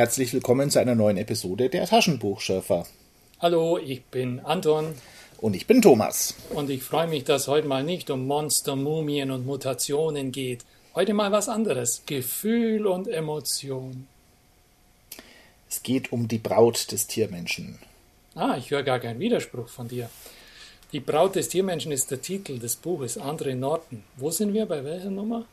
Herzlich 0.00 0.32
willkommen 0.32 0.70
zu 0.70 0.78
einer 0.78 0.94
neuen 0.94 1.18
Episode 1.18 1.68
der 1.68 1.84
Taschenbuchschürfer. 1.84 2.86
Hallo, 3.38 3.76
ich 3.76 4.02
bin 4.06 4.40
Anton. 4.40 4.94
Und 5.36 5.54
ich 5.54 5.66
bin 5.66 5.82
Thomas. 5.82 6.36
Und 6.54 6.70
ich 6.70 6.82
freue 6.82 7.06
mich, 7.06 7.24
dass 7.24 7.48
heute 7.48 7.68
mal 7.68 7.84
nicht 7.84 8.08
um 8.08 8.26
Monster, 8.26 8.76
Mumien 8.76 9.30
und 9.30 9.44
Mutationen 9.44 10.32
geht. 10.32 10.64
Heute 10.94 11.12
mal 11.12 11.32
was 11.32 11.50
anderes. 11.50 12.04
Gefühl 12.06 12.86
und 12.86 13.08
Emotion. 13.08 14.08
Es 15.68 15.82
geht 15.82 16.12
um 16.12 16.28
die 16.28 16.38
Braut 16.38 16.90
des 16.92 17.06
Tiermenschen. 17.06 17.78
Ah, 18.34 18.56
ich 18.56 18.70
höre 18.70 18.84
gar 18.84 19.00
keinen 19.00 19.20
Widerspruch 19.20 19.68
von 19.68 19.86
dir. 19.86 20.08
Die 20.92 21.00
Braut 21.00 21.36
des 21.36 21.50
Tiermenschen 21.50 21.92
ist 21.92 22.10
der 22.10 22.22
Titel 22.22 22.58
des 22.58 22.76
Buches, 22.76 23.18
Andre 23.18 23.54
Norton. 23.54 24.02
Wo 24.16 24.30
sind 24.30 24.54
wir? 24.54 24.64
Bei 24.64 24.82
welcher 24.82 25.10
Nummer? 25.10 25.44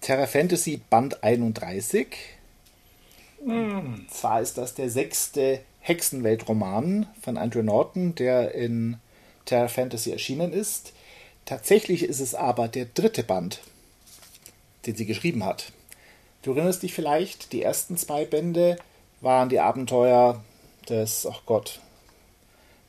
Terra 0.00 0.26
Fantasy 0.26 0.80
Band 0.90 1.22
31. 1.22 2.35
Mm. 3.46 4.06
Zwar 4.10 4.40
ist 4.40 4.58
das 4.58 4.74
der 4.74 4.90
sechste 4.90 5.60
Hexenweltroman 5.80 7.06
von 7.22 7.36
Andrew 7.36 7.62
Norton, 7.62 8.14
der 8.16 8.54
in 8.54 8.98
Terra 9.44 9.68
Fantasy 9.68 10.10
erschienen 10.10 10.52
ist. 10.52 10.92
Tatsächlich 11.44 12.02
ist 12.02 12.20
es 12.20 12.34
aber 12.34 12.66
der 12.66 12.86
dritte 12.86 13.22
Band, 13.22 13.60
den 14.84 14.96
sie 14.96 15.06
geschrieben 15.06 15.44
hat. 15.44 15.72
Du 16.42 16.52
erinnerst 16.52 16.82
dich 16.82 16.92
vielleicht, 16.92 17.52
die 17.52 17.62
ersten 17.62 17.96
zwei 17.96 18.24
Bände 18.24 18.76
waren 19.20 19.48
die 19.48 19.60
Abenteuer 19.60 20.44
des, 20.88 21.26
ach 21.30 21.42
Gott, 21.46 21.80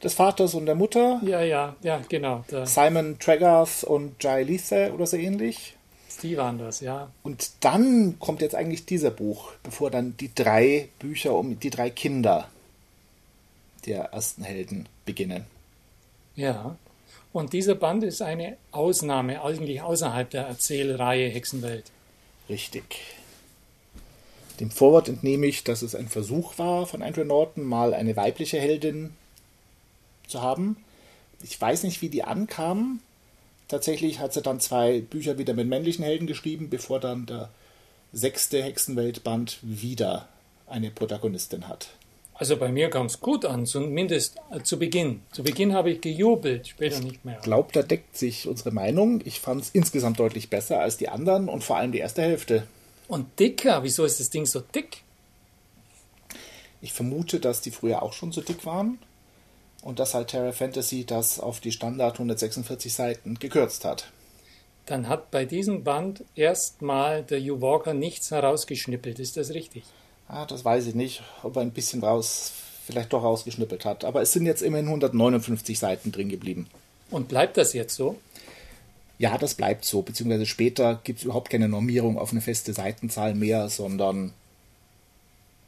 des 0.03 0.15
Vaters 0.15 0.55
und 0.55 0.65
der 0.65 0.75
Mutter. 0.75 1.21
Ja, 1.23 1.41
ja, 1.41 1.75
ja, 1.81 2.01
genau. 2.09 2.43
Simon 2.63 3.19
Tregarth 3.19 3.83
und 3.83 4.21
Jai 4.23 4.43
Lisa 4.43 4.87
oder 4.87 5.05
so 5.05 5.17
ähnlich. 5.17 5.76
Die 6.23 6.37
waren 6.37 6.57
das, 6.57 6.79
ja. 6.79 7.11
Und 7.23 7.51
dann 7.59 8.17
kommt 8.19 8.41
jetzt 8.41 8.55
eigentlich 8.55 8.85
dieser 8.85 9.11
Buch, 9.11 9.51
bevor 9.63 9.91
dann 9.91 10.17
die 10.17 10.33
drei 10.33 10.89
Bücher 10.99 11.33
um 11.33 11.59
die 11.59 11.69
drei 11.69 11.89
Kinder 11.89 12.49
der 13.85 14.05
ersten 14.05 14.43
Helden 14.43 14.87
beginnen. 15.05 15.45
Ja. 16.35 16.75
Und 17.33 17.53
dieser 17.53 17.75
Band 17.75 18.03
ist 18.03 18.21
eine 18.21 18.57
Ausnahme, 18.71 19.43
eigentlich 19.43 19.81
außerhalb 19.81 20.29
der 20.29 20.47
Erzählreihe 20.47 21.29
Hexenwelt. 21.29 21.85
Richtig. 22.49 23.01
Dem 24.59 24.71
Vorwort 24.71 25.07
entnehme 25.07 25.45
ich, 25.45 25.63
dass 25.63 25.83
es 25.83 25.93
ein 25.93 26.07
Versuch 26.07 26.57
war 26.57 26.87
von 26.87 27.03
Andrew 27.03 27.23
Norton, 27.23 27.63
mal 27.63 27.93
eine 27.93 28.15
weibliche 28.15 28.59
Heldin 28.59 29.13
zu 30.27 30.41
haben. 30.41 30.77
Ich 31.43 31.59
weiß 31.59 31.83
nicht, 31.83 32.01
wie 32.01 32.09
die 32.09 32.23
ankam. 32.23 33.01
Tatsächlich 33.67 34.19
hat 34.19 34.33
sie 34.33 34.41
dann 34.41 34.59
zwei 34.59 35.01
Bücher 35.01 35.37
wieder 35.37 35.53
mit 35.53 35.67
männlichen 35.67 36.05
Helden 36.05 36.27
geschrieben, 36.27 36.69
bevor 36.69 36.99
dann 36.99 37.25
der 37.25 37.49
sechste 38.13 38.63
Hexenweltband 38.63 39.59
wieder 39.61 40.29
eine 40.67 40.89
Protagonistin 40.89 41.67
hat. 41.67 41.89
Also 42.33 42.55
bei 42.55 42.71
mir 42.71 42.89
kam 42.89 43.07
es 43.07 43.19
gut 43.19 43.45
an, 43.45 43.65
zumindest 43.65 44.37
zu 44.63 44.77
Beginn. 44.77 45.21
Zu 45.31 45.43
Beginn 45.43 45.73
habe 45.73 45.89
ich 45.89 46.01
gejubelt, 46.01 46.67
später 46.67 46.99
nicht 46.99 47.25
mehr. 47.25 47.37
Ich 47.37 47.43
glaube, 47.43 47.69
da 47.73 47.81
deckt 47.81 48.15
sich 48.15 48.47
unsere 48.47 48.71
Meinung. 48.71 49.21
Ich 49.25 49.39
fand 49.39 49.63
es 49.63 49.69
insgesamt 49.71 50.19
deutlich 50.19 50.49
besser 50.49 50.79
als 50.79 50.97
die 50.97 51.09
anderen 51.09 51.49
und 51.49 51.63
vor 51.63 51.77
allem 51.77 51.91
die 51.91 51.97
erste 51.97 52.21
Hälfte. 52.21 52.67
Und 53.07 53.39
dicker? 53.39 53.83
Wieso 53.83 54.05
ist 54.05 54.19
das 54.19 54.29
Ding 54.29 54.45
so 54.45 54.59
dick? 54.59 55.01
Ich 56.79 56.93
vermute, 56.93 57.39
dass 57.39 57.61
die 57.61 57.71
früher 57.71 58.03
auch 58.03 58.13
schon 58.13 58.31
so 58.31 58.41
dick 58.41 58.65
waren 58.65 58.99
und 59.87 59.99
dass 59.99 60.13
halt 60.13 60.27
Terra 60.27 60.51
Fantasy 60.51 61.05
das 61.05 61.39
auf 61.39 61.61
die 61.61 61.71
Standard 61.71 62.15
146 62.15 62.93
Seiten 62.93 63.39
gekürzt 63.39 63.85
hat. 63.85 64.11
Dann 64.85 65.07
hat 65.07 65.31
bei 65.31 65.45
diesem 65.45 65.85
Band 65.85 66.25
erstmal 66.35 67.23
der 67.23 67.39
Hugh 67.39 67.61
Walker 67.61 67.93
nichts 67.93 68.29
herausgeschnippelt, 68.31 69.17
ist 69.17 69.37
das 69.37 69.53
richtig? 69.53 69.85
Ah, 70.27 70.45
das 70.45 70.65
weiß 70.65 70.87
ich 70.87 70.95
nicht, 70.95 71.23
ob 71.41 71.55
er 71.55 71.61
ein 71.61 71.71
bisschen 71.71 72.03
raus, 72.03 72.51
vielleicht 72.85 73.13
doch 73.13 73.23
rausgeschnippelt 73.23 73.85
hat. 73.85 74.03
Aber 74.03 74.21
es 74.21 74.33
sind 74.33 74.45
jetzt 74.45 74.61
immerhin 74.61 74.87
159 74.87 75.79
Seiten 75.79 76.11
drin 76.11 76.27
geblieben. 76.27 76.67
Und 77.09 77.29
bleibt 77.29 77.55
das 77.55 77.71
jetzt 77.71 77.95
so? 77.95 78.17
Ja, 79.19 79.37
das 79.37 79.55
bleibt 79.55 79.85
so, 79.85 80.01
beziehungsweise 80.01 80.47
später 80.47 80.99
gibt 81.05 81.19
es 81.19 81.23
überhaupt 81.23 81.49
keine 81.49 81.69
Normierung 81.69 82.19
auf 82.19 82.31
eine 82.31 82.41
feste 82.41 82.73
Seitenzahl 82.73 83.35
mehr, 83.35 83.69
sondern 83.69 84.33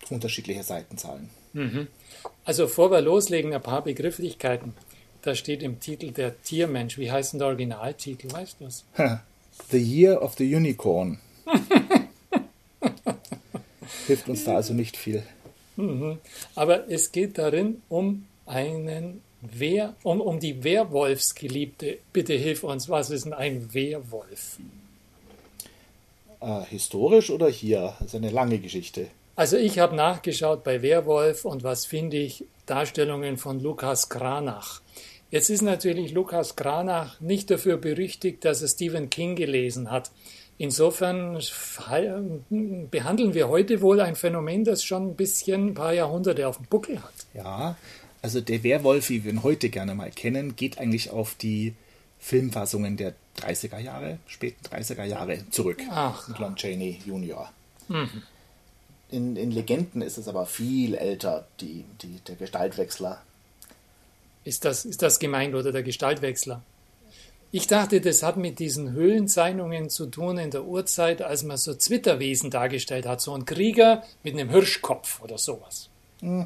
unterschiedliche 0.10 0.64
Seitenzahlen. 0.64 1.30
Mhm. 1.54 1.88
Also 2.46 2.68
vor 2.68 2.92
wir 2.92 3.02
loslegen, 3.02 3.54
ein 3.54 3.62
paar 3.62 3.84
Begrifflichkeiten. 3.84 4.74
Da 5.22 5.36
steht 5.36 5.62
im 5.64 5.80
Titel 5.80 6.12
der 6.12 6.42
Tiermensch. 6.42 6.98
Wie 6.98 7.12
heißt 7.12 7.34
denn 7.34 7.40
der 7.40 7.50
Originaltitel? 7.50 8.32
Weißt 8.32 8.58
du 8.60 8.66
was? 8.66 8.86
the 9.72 9.78
Year 9.78 10.22
of 10.22 10.36
the 10.38 10.56
Unicorn. 10.56 11.20
Hilft 14.08 14.30
uns 14.30 14.44
da 14.44 14.56
also 14.56 14.74
nicht 14.74 14.98
viel. 14.98 15.24
Mhm. 15.76 16.18
Aber 16.56 16.90
es 16.90 17.12
geht 17.12 17.38
darin 17.38 17.82
um 17.90 18.26
einen 18.46 19.22
Wehr, 19.42 19.96
um, 20.04 20.22
um 20.22 20.40
die 20.40 20.64
Werwolfsgeliebte. 20.64 22.00
Bitte 22.12 22.34
hilf 22.34 22.64
uns, 22.64 22.90
was 22.90 23.10
ist 23.10 23.26
denn 23.26 23.34
ein 23.34 23.74
Werwolf? 23.74 24.58
Äh, 26.42 26.64
historisch 26.70 27.30
oder 27.30 27.50
hier? 27.50 27.96
Das 28.00 28.10
ist 28.10 28.16
eine 28.16 28.32
lange 28.32 28.60
Geschichte. 28.60 29.08
Also 29.40 29.56
ich 29.56 29.80
habe 29.80 29.96
nachgeschaut 29.96 30.66
bei 30.66 30.82
Werwolf 30.82 31.46
und 31.46 31.64
was 31.64 31.86
finde 31.86 32.18
ich? 32.18 32.44
Darstellungen 32.66 33.38
von 33.38 33.62
Lukas 33.62 34.10
Kranach. 34.10 34.82
Jetzt 35.32 35.50
ist 35.50 35.62
natürlich 35.62 36.12
Lukas 36.12 36.58
Kranach 36.58 37.22
nicht 37.22 37.50
dafür 37.50 37.78
berüchtigt, 37.78 38.44
dass 38.44 38.62
er 38.62 38.68
Stephen 38.68 39.10
King 39.10 39.38
gelesen 39.38 39.92
hat. 39.92 40.12
Insofern 40.58 41.42
behandeln 42.92 43.34
wir 43.34 43.48
heute 43.48 43.80
wohl 43.80 44.02
ein 44.02 44.18
Phänomen, 44.18 44.66
das 44.66 44.84
schon 44.84 45.12
ein 45.12 45.16
bisschen 45.16 45.68
ein 45.68 45.74
paar 45.74 45.94
Jahrhunderte 45.94 46.46
auf 46.46 46.58
dem 46.58 46.66
Buckel 46.66 47.02
hat. 47.02 47.14
Ja, 47.34 47.78
also 48.22 48.42
der 48.42 48.62
Werwolf, 48.64 49.08
wie 49.08 49.24
wir 49.24 49.32
ihn 49.32 49.44
heute 49.44 49.70
gerne 49.70 49.96
mal 49.96 50.12
kennen, 50.12 50.58
geht 50.58 50.80
eigentlich 50.80 51.12
auf 51.12 51.36
die 51.36 51.76
Filmfassungen 52.20 52.98
der 52.98 53.14
30er 53.38 53.80
Jahre, 53.80 54.20
späten 54.28 54.66
30er 54.66 55.06
Jahre 55.06 55.50
zurück. 55.50 55.82
Ach. 55.90 56.28
Mit 56.28 56.40
Lon 56.40 56.58
Chaney 56.58 57.00
Jr. 57.06 57.50
Mhm 57.88 58.24
in, 59.12 59.36
in 59.36 59.52
Legenden 59.52 60.02
ist 60.02 60.18
es 60.18 60.28
aber 60.28 60.46
viel 60.46 60.96
älter, 60.96 61.48
die, 61.60 61.86
die, 62.02 62.20
der 62.28 62.36
Gestaltwechsler. 62.36 63.22
Ist 64.44 64.66
das, 64.66 64.86
ist 64.86 65.02
das 65.02 65.20
gemeint 65.20 65.56
oder 65.56 65.72
der 65.72 65.84
Gestaltwechsler? 65.84 66.62
Ich 67.52 67.66
dachte, 67.66 68.00
das 68.00 68.22
hat 68.22 68.38
mit 68.38 68.60
diesen 68.60 68.92
Höhlenzeichnungen 68.92 69.90
zu 69.90 70.06
tun 70.06 70.38
in 70.38 70.52
der 70.52 70.66
Urzeit, 70.66 71.24
als 71.24 71.44
man 71.44 71.58
so 71.58 71.74
Zwitterwesen 71.74 72.52
dargestellt 72.52 73.08
hat, 73.08 73.22
so 73.22 73.34
ein 73.34 73.46
Krieger 73.46 74.04
mit 74.24 74.36
einem 74.36 74.50
Hirschkopf 74.50 75.22
oder 75.22 75.40
sowas. 75.40 75.90
Hm, 76.20 76.46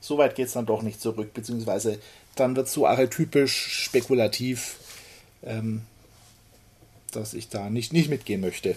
so 0.00 0.16
weit 0.16 0.36
geht 0.36 0.46
es 0.46 0.52
dann 0.52 0.66
doch 0.66 0.82
nicht 0.82 1.00
zurück, 1.00 1.34
beziehungsweise 1.34 1.98
dann 2.36 2.54
wird 2.54 2.68
es 2.68 2.72
so 2.72 2.86
archetypisch 2.86 3.84
spekulativ, 3.84 4.76
ähm, 5.42 5.82
dass 7.10 7.34
ich 7.34 7.48
da 7.48 7.68
nicht, 7.68 7.92
nicht 7.92 8.08
mitgehen 8.08 8.40
möchte. 8.40 8.76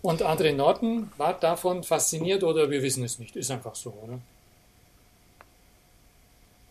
Und 0.00 0.22
André 0.22 0.52
Norton 0.54 1.10
war 1.16 1.38
davon 1.38 1.82
fasziniert 1.82 2.44
oder 2.44 2.70
wir 2.70 2.82
wissen 2.82 3.04
es 3.04 3.18
nicht. 3.18 3.34
Ist 3.36 3.50
einfach 3.50 3.74
so, 3.74 3.90
oder? 3.90 4.20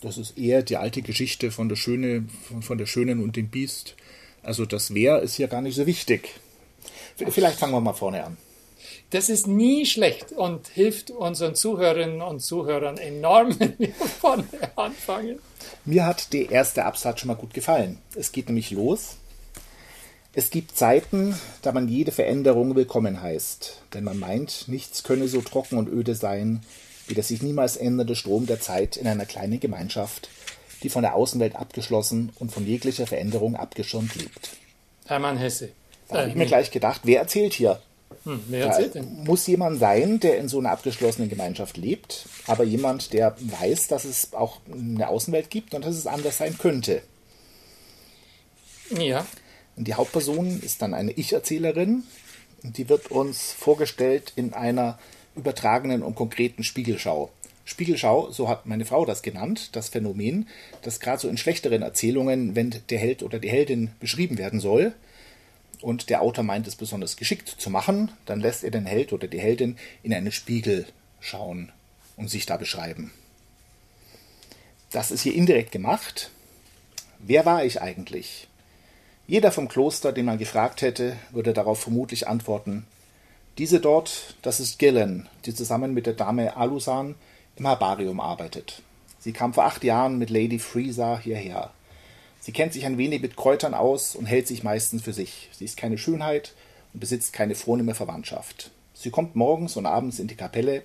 Das 0.02 0.18
ist 0.18 0.38
eher 0.38 0.62
die 0.62 0.78
alte 0.78 1.02
Geschichte 1.02 1.52
von 1.52 1.70
der 1.70 1.76
Schöne, 1.76 2.26
von 2.62 2.78
der 2.78 2.86
Schönen 2.86 3.22
und 3.22 3.36
dem 3.36 3.50
Biest. 3.50 3.96
Also 4.44 4.66
das 4.66 4.94
Wer 4.94 5.22
ist 5.22 5.36
hier 5.36 5.48
gar 5.48 5.62
nicht 5.62 5.76
so 5.76 5.86
wichtig. 5.86 6.40
Vielleicht 7.16 7.58
fangen 7.60 7.74
wir 7.74 7.82
mal 7.82 7.94
vorne 7.94 8.24
an. 8.24 8.38
Das 9.10 9.30
ist 9.30 9.48
nie 9.48 9.86
schlecht 9.86 10.34
und 10.34 10.68
hilft 10.68 11.12
unseren 11.12 11.56
Zuhörerinnen 11.56 12.22
und 12.22 12.42
Zuhörern 12.42 12.98
enorm, 12.98 13.56
wenn 13.60 13.78
wir 13.80 13.94
vorne 13.94 14.48
anfangen. 14.76 15.40
Mir 15.86 16.06
hat 16.06 16.32
der 16.34 16.52
erste 16.52 16.86
Absatz 16.86 17.20
schon 17.20 17.28
mal 17.28 17.36
gut 17.36 17.54
gefallen. 17.54 17.98
Es 18.16 18.32
geht 18.32 18.48
nämlich 18.48 18.72
los 18.72 19.18
es 20.38 20.52
gibt 20.52 20.78
Zeiten, 20.78 21.34
da 21.64 21.72
man 21.72 21.88
jede 21.88 22.12
Veränderung 22.12 22.76
willkommen 22.76 23.24
heißt, 23.24 23.82
denn 23.96 24.04
man 24.04 24.20
meint, 24.20 24.66
nichts 24.68 25.02
könne 25.02 25.28
so 25.28 25.42
trocken 25.42 25.80
und 25.80 25.92
öde 25.92 26.14
sein, 26.14 26.62
wie 27.08 27.16
der 27.16 27.24
sich 27.24 27.42
niemals 27.42 27.76
ändernde 27.76 28.16
Strom 28.16 28.46
der 28.46 28.62
Zeit 28.62 28.98
in 28.98 29.08
einer 29.08 29.26
kleinen 29.26 29.60
Gemeinschaft, 29.60 30.30
die 30.84 30.90
von 30.90 31.02
der 31.02 31.16
Außenwelt 31.16 31.56
abgeschlossen 31.56 32.32
und 32.38 32.52
von 32.52 32.68
jeglicher 32.68 33.08
Veränderung 33.08 33.56
abgeschirmt 33.56 34.14
lebt. 34.14 34.52
Hermann 35.08 35.38
Hesse. 35.38 35.70
Da 36.08 36.20
habe 36.20 36.30
ich 36.30 36.36
mir 36.36 36.46
gleich 36.46 36.70
gedacht, 36.70 37.02
wer 37.06 37.22
erzählt 37.22 37.54
hier? 37.54 37.82
Hm, 38.24 38.44
wer 38.48 38.68
erzählt 38.68 38.94
denn? 38.94 39.24
Muss 39.24 39.48
jemand 39.48 39.80
sein, 39.80 40.20
der 40.20 40.38
in 40.38 40.50
so 40.50 40.60
einer 40.60 40.70
abgeschlossenen 40.70 41.32
Gemeinschaft 41.32 41.78
lebt, 41.78 42.30
aber 42.46 42.64
jemand, 42.64 43.12
der 43.12 43.36
weiß, 43.40 43.88
dass 43.88 44.06
es 44.06 44.36
auch 44.36 44.60
eine 44.72 45.08
Außenwelt 45.08 45.50
gibt 45.50 45.74
und 45.74 45.84
dass 45.84 45.96
es 45.96 46.06
anders 46.06 46.38
sein 46.38 46.60
könnte. 46.60 47.02
Ja. 48.96 49.26
Und 49.78 49.88
die 49.88 49.94
Hauptperson 49.94 50.60
ist 50.62 50.82
dann 50.82 50.94
eine 50.94 51.12
Ich-Erzählerin 51.12 52.04
und 52.64 52.78
die 52.78 52.90
wird 52.90 53.12
uns 53.12 53.54
vorgestellt 53.54 54.34
in 54.36 54.54
einer 54.54 55.00
übertragenen 55.36 56.02
und 56.02 56.16
konkreten 56.16 56.64
Spiegelschau. 56.64 57.32
Spiegelschau, 57.64 58.32
so 58.32 58.50
hat 58.50 58.66
meine 58.66 58.86
Frau 58.86 59.06
das 59.06 59.22
genannt, 59.22 59.76
das 59.76 59.90
Phänomen, 59.90 60.48
das 60.82 61.00
gerade 61.00 61.22
so 61.22 61.28
in 61.28 61.38
schlechteren 61.38 61.84
Erzählungen, 61.84 62.56
wenn 62.56 62.74
der 62.90 62.98
Held 62.98 63.24
oder 63.24 63.40
die 63.40 63.50
Heldin 63.50 63.92
beschrieben 64.00 64.38
werden 64.38 64.60
soll, 64.60 64.94
und 65.82 66.10
der 66.10 66.22
Autor 66.22 66.44
meint 66.44 66.68
es 66.68 66.76
besonders 66.76 67.18
geschickt 67.18 67.50
zu 67.50 67.70
machen, 67.70 68.12
dann 68.26 68.40
lässt 68.40 68.64
er 68.64 68.72
den 68.72 68.86
Held 68.86 69.14
oder 69.14 69.28
die 69.28 69.40
Heldin 69.40 69.78
in 70.02 70.14
einen 70.14 70.32
Spiegel 70.32 70.88
schauen 71.20 71.72
und 72.16 72.30
sich 72.30 72.46
da 72.46 72.58
beschreiben. 72.58 73.12
Das 74.90 75.12
ist 75.12 75.22
hier 75.22 75.36
indirekt 75.36 75.72
gemacht. 75.72 76.32
Wer 77.20 77.46
war 77.46 77.64
ich 77.64 77.82
eigentlich? 77.82 78.48
Jeder 79.28 79.52
vom 79.52 79.68
Kloster, 79.68 80.14
den 80.14 80.26
man 80.26 80.38
gefragt 80.38 80.82
hätte, 80.82 81.18
würde 81.32 81.52
darauf 81.52 81.82
vermutlich 81.82 82.30
antworten, 82.30 82.88
diese 83.58 83.82
dort, 83.82 84.36
das 84.42 84.62
ist 84.62 84.80
Gillen, 84.80 85.28
die 85.46 85.54
zusammen 85.54 85.94
mit 85.94 86.06
der 86.06 86.14
Dame 86.14 86.56
Alusan 86.56 87.16
im 87.58 87.66
Herbarium 87.66 88.22
arbeitet. 88.22 88.82
Sie 89.20 89.34
kam 89.34 89.54
vor 89.54 89.66
acht 89.66 89.84
Jahren 89.84 90.18
mit 90.18 90.30
Lady 90.30 90.60
Freeza 90.60 91.20
hierher. 91.20 91.72
Sie 92.40 92.54
kennt 92.54 92.72
sich 92.72 92.86
ein 92.86 92.98
wenig 92.98 93.22
mit 93.22 93.36
Kräutern 93.36 93.74
aus 93.74 94.16
und 94.16 94.28
hält 94.28 94.48
sich 94.48 94.64
meistens 94.64 95.02
für 95.02 95.12
sich. 95.12 95.50
Sie 95.52 95.66
ist 95.66 95.76
keine 95.76 95.98
Schönheit 95.98 96.54
und 96.94 97.02
besitzt 97.02 97.34
keine 97.34 97.56
vornehme 97.56 97.96
Verwandtschaft. 97.96 98.72
Sie 98.94 99.10
kommt 99.10 99.36
morgens 99.36 99.76
und 99.76 99.86
abends 99.86 100.20
in 100.20 100.28
die 100.28 100.36
Kapelle 100.36 100.84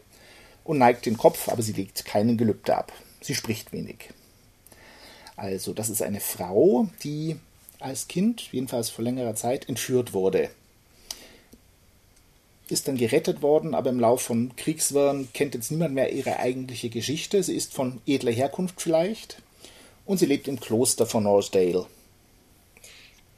und 0.64 0.78
neigt 0.78 1.06
den 1.06 1.16
Kopf, 1.16 1.48
aber 1.48 1.62
sie 1.62 1.74
legt 1.74 2.04
keinen 2.06 2.36
Gelübde 2.36 2.76
ab. 2.76 2.92
Sie 3.20 3.36
spricht 3.36 3.72
wenig. 3.72 4.10
Also, 5.36 5.72
das 5.72 5.90
ist 5.90 6.02
eine 6.02 6.20
Frau, 6.20 6.88
die 7.04 7.36
als 7.82 8.08
Kind, 8.08 8.52
jedenfalls 8.52 8.90
vor 8.90 9.04
längerer 9.04 9.34
Zeit, 9.34 9.68
entführt 9.68 10.12
wurde. 10.12 10.50
Ist 12.68 12.88
dann 12.88 12.96
gerettet 12.96 13.42
worden, 13.42 13.74
aber 13.74 13.90
im 13.90 14.00
Lauf 14.00 14.22
von 14.22 14.54
Kriegswirren 14.56 15.28
kennt 15.32 15.54
jetzt 15.54 15.70
niemand 15.70 15.94
mehr 15.94 16.12
ihre 16.12 16.38
eigentliche 16.38 16.88
Geschichte. 16.88 17.42
Sie 17.42 17.54
ist 17.54 17.74
von 17.74 18.00
edler 18.06 18.32
Herkunft 18.32 18.80
vielleicht 18.80 19.42
und 20.06 20.18
sie 20.18 20.26
lebt 20.26 20.48
im 20.48 20.60
Kloster 20.60 21.06
von 21.06 21.24
Northdale. 21.24 21.86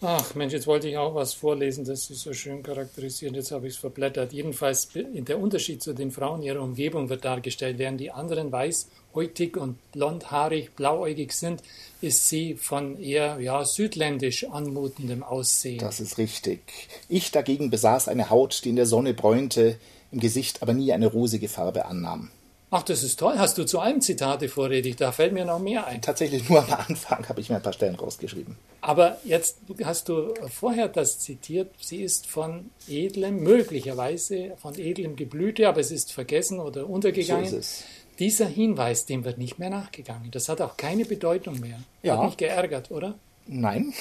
Ach 0.06 0.34
Mensch, 0.34 0.52
jetzt 0.52 0.66
wollte 0.66 0.86
ich 0.86 0.98
auch 0.98 1.14
was 1.14 1.32
vorlesen, 1.32 1.86
das 1.86 2.10
ist 2.10 2.20
so 2.20 2.34
schön 2.34 2.62
charakterisiert, 2.62 3.34
jetzt 3.34 3.52
habe 3.52 3.66
ich 3.66 3.72
es 3.72 3.78
verblättert. 3.78 4.34
Jedenfalls 4.34 4.90
der 4.92 5.38
Unterschied 5.38 5.82
zu 5.82 5.94
den 5.94 6.10
Frauen 6.10 6.42
ihrer 6.42 6.60
Umgebung 6.60 7.08
wird 7.08 7.24
dargestellt. 7.24 7.78
Während 7.78 8.00
die 8.00 8.10
anderen 8.10 8.52
weißhäutig 8.52 9.56
und 9.56 9.78
blondhaarig, 9.92 10.76
blauäugig 10.76 11.32
sind, 11.32 11.62
ist 12.02 12.28
sie 12.28 12.54
von 12.54 13.00
eher 13.00 13.40
ja, 13.40 13.64
südländisch 13.64 14.44
anmutendem 14.44 15.22
Aussehen. 15.22 15.78
Das 15.78 16.00
ist 16.00 16.18
richtig. 16.18 16.60
Ich 17.08 17.30
dagegen 17.30 17.70
besaß 17.70 18.08
eine 18.08 18.28
Haut, 18.28 18.60
die 18.64 18.68
in 18.68 18.76
der 18.76 18.86
Sonne 18.86 19.14
bräunte, 19.14 19.78
im 20.12 20.20
Gesicht 20.20 20.60
aber 20.60 20.74
nie 20.74 20.92
eine 20.92 21.06
rosige 21.06 21.48
Farbe 21.48 21.86
annahm. 21.86 22.30
Ach, 22.76 22.82
das 22.82 23.04
ist 23.04 23.20
toll. 23.20 23.38
Hast 23.38 23.56
du 23.56 23.64
zu 23.64 23.78
einem 23.78 24.00
Zitate 24.00 24.48
vorredigt? 24.48 25.00
Da 25.00 25.12
fällt 25.12 25.32
mir 25.32 25.44
noch 25.44 25.60
mehr 25.60 25.86
ein. 25.86 26.02
Tatsächlich 26.02 26.48
nur 26.48 26.58
am 26.58 26.72
Anfang 26.88 27.28
habe 27.28 27.40
ich 27.40 27.48
mir 27.48 27.54
ein 27.54 27.62
paar 27.62 27.72
Stellen 27.72 27.94
rausgeschrieben. 27.94 28.56
Aber 28.80 29.18
jetzt 29.22 29.58
hast 29.84 30.08
du 30.08 30.34
vorher 30.52 30.88
das 30.88 31.20
zitiert. 31.20 31.70
Sie 31.80 32.02
ist 32.02 32.26
von 32.26 32.70
edlem, 32.88 33.44
möglicherweise 33.44 34.56
von 34.60 34.76
edlem 34.76 35.14
Geblüte, 35.14 35.68
aber 35.68 35.80
es 35.80 35.92
ist 35.92 36.12
vergessen 36.12 36.58
oder 36.58 36.90
untergegangen. 36.90 37.48
So 37.48 37.58
ist 37.58 37.64
es. 37.64 37.84
Dieser 38.18 38.46
Hinweis, 38.46 39.06
dem 39.06 39.24
wird 39.24 39.38
nicht 39.38 39.60
mehr 39.60 39.70
nachgegangen. 39.70 40.32
Das 40.32 40.48
hat 40.48 40.60
auch 40.60 40.76
keine 40.76 41.04
Bedeutung 41.04 41.60
mehr. 41.60 41.78
Ja. 42.02 42.18
Hat 42.18 42.24
mich 42.24 42.36
geärgert, 42.38 42.90
oder? 42.90 43.14
Nein. 43.46 43.94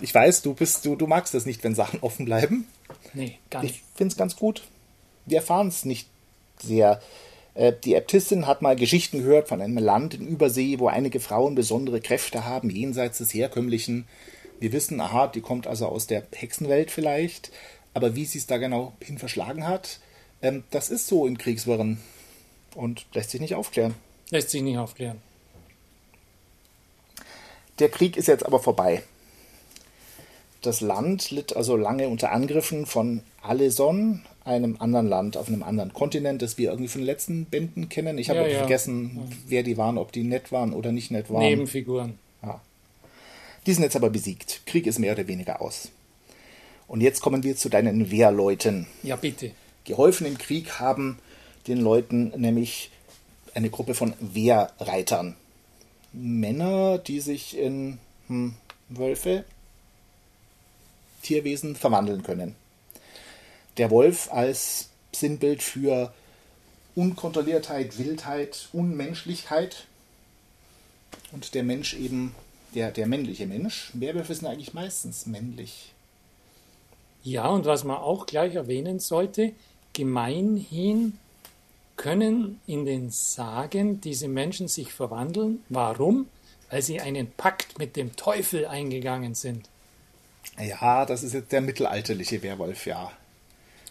Ich 0.00 0.14
weiß, 0.14 0.42
du 0.42 0.54
bist, 0.54 0.86
du, 0.86 0.94
du 0.94 1.08
magst 1.08 1.34
es 1.34 1.46
nicht, 1.46 1.64
wenn 1.64 1.74
Sachen 1.74 1.98
offen 1.98 2.26
bleiben. 2.26 2.68
Nee, 3.12 3.40
gar 3.50 3.64
nicht. 3.64 3.74
Ich 3.74 3.82
finde 3.96 4.12
es 4.12 4.16
ganz 4.16 4.36
gut. 4.36 4.62
Wir 5.26 5.38
erfahren 5.38 5.66
es 5.66 5.84
nicht 5.84 6.06
sehr 6.62 7.02
die 7.54 7.94
Äbtissin 7.94 8.46
hat 8.46 8.62
mal 8.62 8.76
Geschichten 8.76 9.18
gehört 9.18 9.48
von 9.48 9.60
einem 9.60 9.76
Land 9.76 10.14
in 10.14 10.26
Übersee, 10.26 10.78
wo 10.78 10.88
einige 10.88 11.20
Frauen 11.20 11.54
besondere 11.54 12.00
Kräfte 12.00 12.46
haben, 12.46 12.70
jenseits 12.70 13.18
des 13.18 13.34
herkömmlichen. 13.34 14.06
Wir 14.58 14.72
wissen, 14.72 15.00
aha, 15.00 15.26
die 15.26 15.42
kommt 15.42 15.66
also 15.66 15.86
aus 15.86 16.06
der 16.06 16.22
Hexenwelt 16.32 16.90
vielleicht, 16.90 17.52
aber 17.94 18.14
wie 18.14 18.24
sie 18.24 18.38
es 18.38 18.46
da 18.46 18.56
genau 18.56 18.94
hin 19.02 19.18
verschlagen 19.18 19.66
hat, 19.66 20.00
ähm, 20.40 20.64
das 20.70 20.88
ist 20.88 21.06
so 21.06 21.26
in 21.26 21.36
Kriegswirren 21.36 21.98
und 22.74 23.06
lässt 23.12 23.30
sich 23.30 23.40
nicht 23.40 23.54
aufklären. 23.54 23.94
Lässt 24.30 24.50
sich 24.50 24.62
nicht 24.62 24.78
aufklären. 24.78 25.20
Der 27.78 27.88
Krieg 27.88 28.16
ist 28.16 28.28
jetzt 28.28 28.46
aber 28.46 28.60
vorbei. 28.60 29.02
Das 30.62 30.80
Land 30.80 31.30
litt 31.30 31.56
also 31.56 31.76
lange 31.76 32.08
unter 32.08 32.32
Angriffen 32.32 32.86
von 32.86 33.22
Aleson, 33.42 34.22
einem 34.44 34.76
anderen 34.78 35.08
Land, 35.08 35.36
auf 35.36 35.48
einem 35.48 35.62
anderen 35.62 35.92
Kontinent, 35.92 36.42
das 36.42 36.58
wir 36.58 36.70
irgendwie 36.70 36.88
von 36.88 37.02
den 37.02 37.06
letzten 37.06 37.44
Bänden 37.44 37.88
kennen. 37.88 38.18
Ich 38.18 38.28
habe 38.28 38.40
ja, 38.40 38.48
ja. 38.48 38.58
vergessen, 38.58 39.20
wer 39.46 39.62
die 39.62 39.76
waren, 39.76 39.98
ob 39.98 40.12
die 40.12 40.24
nett 40.24 40.50
waren 40.52 40.72
oder 40.72 40.92
nicht 40.92 41.10
nett 41.10 41.30
waren. 41.30 41.42
Nebenfiguren. 41.42 42.18
Ja. 42.42 42.60
Die 43.66 43.72
sind 43.72 43.84
jetzt 43.84 43.96
aber 43.96 44.10
besiegt. 44.10 44.62
Krieg 44.66 44.86
ist 44.86 44.98
mehr 44.98 45.12
oder 45.12 45.28
weniger 45.28 45.60
aus. 45.62 45.90
Und 46.88 47.00
jetzt 47.00 47.20
kommen 47.20 47.44
wir 47.44 47.56
zu 47.56 47.68
deinen 47.68 48.10
Wehrleuten. 48.10 48.86
Ja, 49.02 49.16
bitte. 49.16 49.52
Geholfen 49.84 50.26
im 50.26 50.38
Krieg 50.38 50.80
haben 50.80 51.18
den 51.68 51.78
Leuten 51.78 52.32
nämlich 52.36 52.90
eine 53.54 53.70
Gruppe 53.70 53.94
von 53.94 54.14
Wehrreitern. 54.20 55.36
Männer, 56.12 56.98
die 56.98 57.20
sich 57.20 57.56
in 57.56 57.98
hm, 58.26 58.54
Wölfe, 58.88 59.44
Tierwesen 61.22 61.76
verwandeln 61.76 62.22
können 62.24 62.56
der 63.76 63.90
Wolf 63.90 64.30
als 64.32 64.88
Sinnbild 65.12 65.62
für 65.62 66.12
Unkontrolliertheit, 66.94 67.98
Wildheit, 67.98 68.68
Unmenschlichkeit 68.72 69.86
und 71.32 71.54
der 71.54 71.62
Mensch 71.62 71.94
eben 71.94 72.34
der, 72.74 72.90
der 72.90 73.06
männliche 73.06 73.46
Mensch. 73.46 73.90
Werwölfe 73.94 74.34
sind 74.34 74.46
eigentlich 74.46 74.74
meistens 74.74 75.26
männlich. 75.26 75.92
Ja, 77.22 77.48
und 77.48 77.66
was 77.66 77.84
man 77.84 77.98
auch 77.98 78.26
gleich 78.26 78.54
erwähnen 78.54 78.98
sollte, 78.98 79.52
gemeinhin 79.92 81.18
können 81.96 82.60
in 82.66 82.84
den 82.84 83.10
Sagen 83.10 84.00
diese 84.00 84.28
Menschen 84.28 84.68
sich 84.68 84.92
verwandeln. 84.92 85.60
Warum? 85.68 86.26
Weil 86.70 86.82
sie 86.82 87.00
einen 87.00 87.30
Pakt 87.30 87.78
mit 87.78 87.96
dem 87.96 88.16
Teufel 88.16 88.66
eingegangen 88.66 89.34
sind. 89.34 89.68
Ja, 90.58 91.06
das 91.06 91.22
ist 91.22 91.34
jetzt 91.34 91.52
der 91.52 91.60
mittelalterliche 91.60 92.42
Werwolf, 92.42 92.86
ja. 92.86 93.12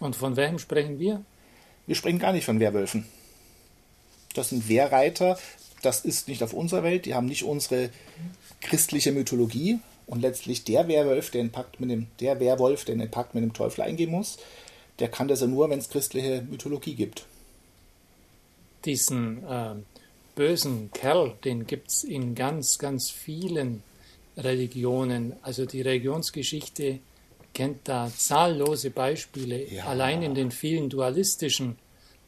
Und 0.02 0.16
von 0.16 0.36
welchem 0.36 0.60
sprechen 0.60 1.00
wir? 1.00 1.24
Wir 1.86 1.96
sprechen 1.96 2.20
gar 2.20 2.34
nicht 2.34 2.46
von 2.46 2.60
Werwölfen. 2.60 3.06
Das 4.34 4.50
sind 4.50 4.68
Wehrreiter. 4.68 5.38
Das 5.84 6.04
ist 6.04 6.28
nicht 6.28 6.42
auf 6.44 6.54
unserer 6.54 6.84
Welt. 6.84 7.06
Die 7.06 7.14
haben 7.14 7.28
nicht 7.28 7.44
unsere 7.44 7.92
christliche 8.62 9.12
Mythologie. 9.12 9.80
Und 10.08 10.22
letztlich 10.22 10.64
der 10.64 10.88
Werwolf, 10.88 11.30
der 11.30 11.42
einen 11.42 11.52
Pakt 11.52 11.80
mit 11.80 11.92
dem, 11.92 12.08
der 12.20 12.40
Werwolf, 12.40 12.84
der 12.84 12.96
einen 12.96 13.12
Pakt 13.12 13.36
mit 13.36 13.44
dem 13.44 13.54
Teufel 13.54 13.84
eingehen 13.84 14.10
muss, 14.10 14.40
der 14.98 15.08
kann 15.08 15.28
das 15.28 15.42
ja 15.42 15.48
nur, 15.48 15.70
wenn 15.70 15.80
es 15.80 15.90
christliche 15.90 16.42
Mythologie 16.50 16.96
gibt. 16.96 17.26
Diesen 18.84 19.48
äh, 19.48 19.76
bösen 20.34 20.90
Kerl, 20.94 21.36
den 21.46 21.68
gibt 21.68 21.92
es 21.92 22.04
in 22.04 22.34
ganz, 22.34 22.80
ganz 22.80 23.12
vielen 23.12 23.84
Religionen. 24.36 25.34
Also 25.44 25.68
die 25.68 25.82
Religionsgeschichte 25.82 27.00
kennt 27.54 27.88
da 27.88 28.12
zahllose 28.16 28.92
Beispiele, 28.92 29.72
ja. 29.72 29.86
allein 29.86 30.22
in 30.22 30.36
den 30.36 30.52
vielen 30.52 30.90
dualistischen 30.90 31.78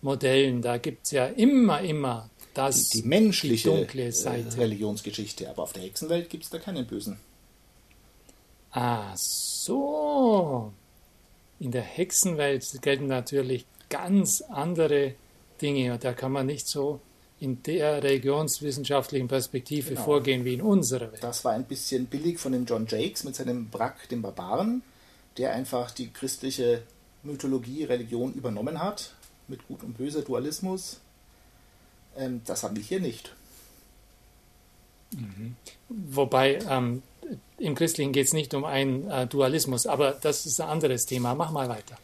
Modellen. 0.01 0.62
Da 0.62 0.77
gibt 0.77 1.06
es 1.06 1.12
ja 1.12 1.27
immer, 1.27 1.82
immer 1.82 2.30
das, 2.53 2.89
die, 2.89 3.01
die 3.01 3.08
menschliche 3.08 3.70
die 3.70 3.75
dunkle 3.75 4.12
Seite. 4.12 4.58
Religionsgeschichte, 4.58 5.50
aber 5.50 5.63
auf 5.63 5.74
der 5.74 5.84
Hexenwelt 5.84 6.30
gibt 6.30 6.44
es 6.44 6.50
da 6.50 6.60
keinen 6.60 6.86
Bösen. 6.86 7.18
Ah, 8.72 9.15
so. 9.15 10.72
In 11.60 11.72
der 11.72 11.84
Hexenwelt 11.84 12.82
gelten 12.82 13.08
natürlich 13.08 13.65
ganz 13.89 14.42
andere 14.42 15.13
Dinge 15.62 15.94
und 15.94 16.03
da 16.03 16.13
kann 16.13 16.32
man 16.32 16.48
nicht 16.48 16.68
so 16.68 17.00
in 17.39 17.62
der 17.63 18.01
religionswissenschaftlichen 18.01 19.27
Perspektive 19.27 19.89
genau. 19.89 20.03
vorgehen 20.03 20.46
wie 20.46 20.56
in 20.56 20.62
unserer 20.62 21.12
Welt. 21.12 21.24
Das 21.24 21.44
war 21.46 21.53
ein 21.53 21.65
bisschen 21.65 22.06
billig 22.08 22.39
von 22.39 22.53
dem 22.53 22.65
John 22.65 22.88
Jakes 22.88 23.24
mit 23.24 23.36
seinem 23.36 23.70
Brack, 23.70 24.10
dem 24.10 24.22
Barbaren 24.22 24.82
der 25.38 25.54
einfach 25.54 25.92
die 25.92 26.12
christliche 26.12 26.84
Mythologie, 27.24 27.84
Religion 27.86 28.34
übernommen 28.34 28.80
hat, 28.80 29.13
mit 29.48 29.68
Gut 29.68 29.84
und 29.84 29.98
Böse, 29.98 30.22
Dualismus. 30.22 31.00
Ähm, 32.18 32.42
das 32.46 32.63
haben 32.63 32.75
wir 32.75 32.84
hier 32.84 33.00
nicht. 33.00 33.34
Mhm. 35.12 35.56
Wobei 35.90 36.60
ähm, 36.70 37.02
im 37.58 37.75
Christlichen 37.75 38.12
geht 38.12 38.28
es 38.28 38.34
nicht 38.34 38.54
um 38.54 38.66
einen 38.66 39.10
äh, 39.10 39.28
Dualismus, 39.28 39.88
aber 39.88 40.12
das 40.12 40.46
ist 40.46 40.60
ein 40.60 40.70
anderes 40.70 41.06
Thema. 41.06 41.36
Mach 41.36 41.52
mal 41.52 41.70
weiter. 41.70 41.98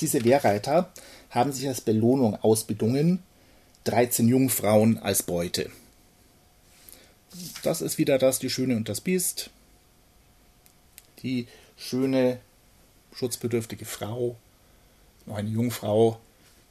Diese 0.00 0.24
Wehrreiter 0.24 0.92
haben 1.30 1.52
sich 1.52 1.68
als 1.68 1.80
Belohnung 1.80 2.36
ausbedungen 2.36 3.22
13 3.84 4.28
Jungfrauen 4.28 4.98
als 4.98 5.22
Beute. 5.22 5.70
Das 7.62 7.80
ist 7.80 7.98
wieder 7.98 8.18
das, 8.18 8.38
die 8.38 8.50
Schöne 8.50 8.76
und 8.76 8.88
das 8.88 9.00
Biest. 9.00 9.50
Die 11.22 11.46
schöne 11.76 12.38
schutzbedürftige 13.14 13.84
Frau, 13.84 14.36
noch 15.26 15.36
eine 15.36 15.50
Jungfrau, 15.50 16.18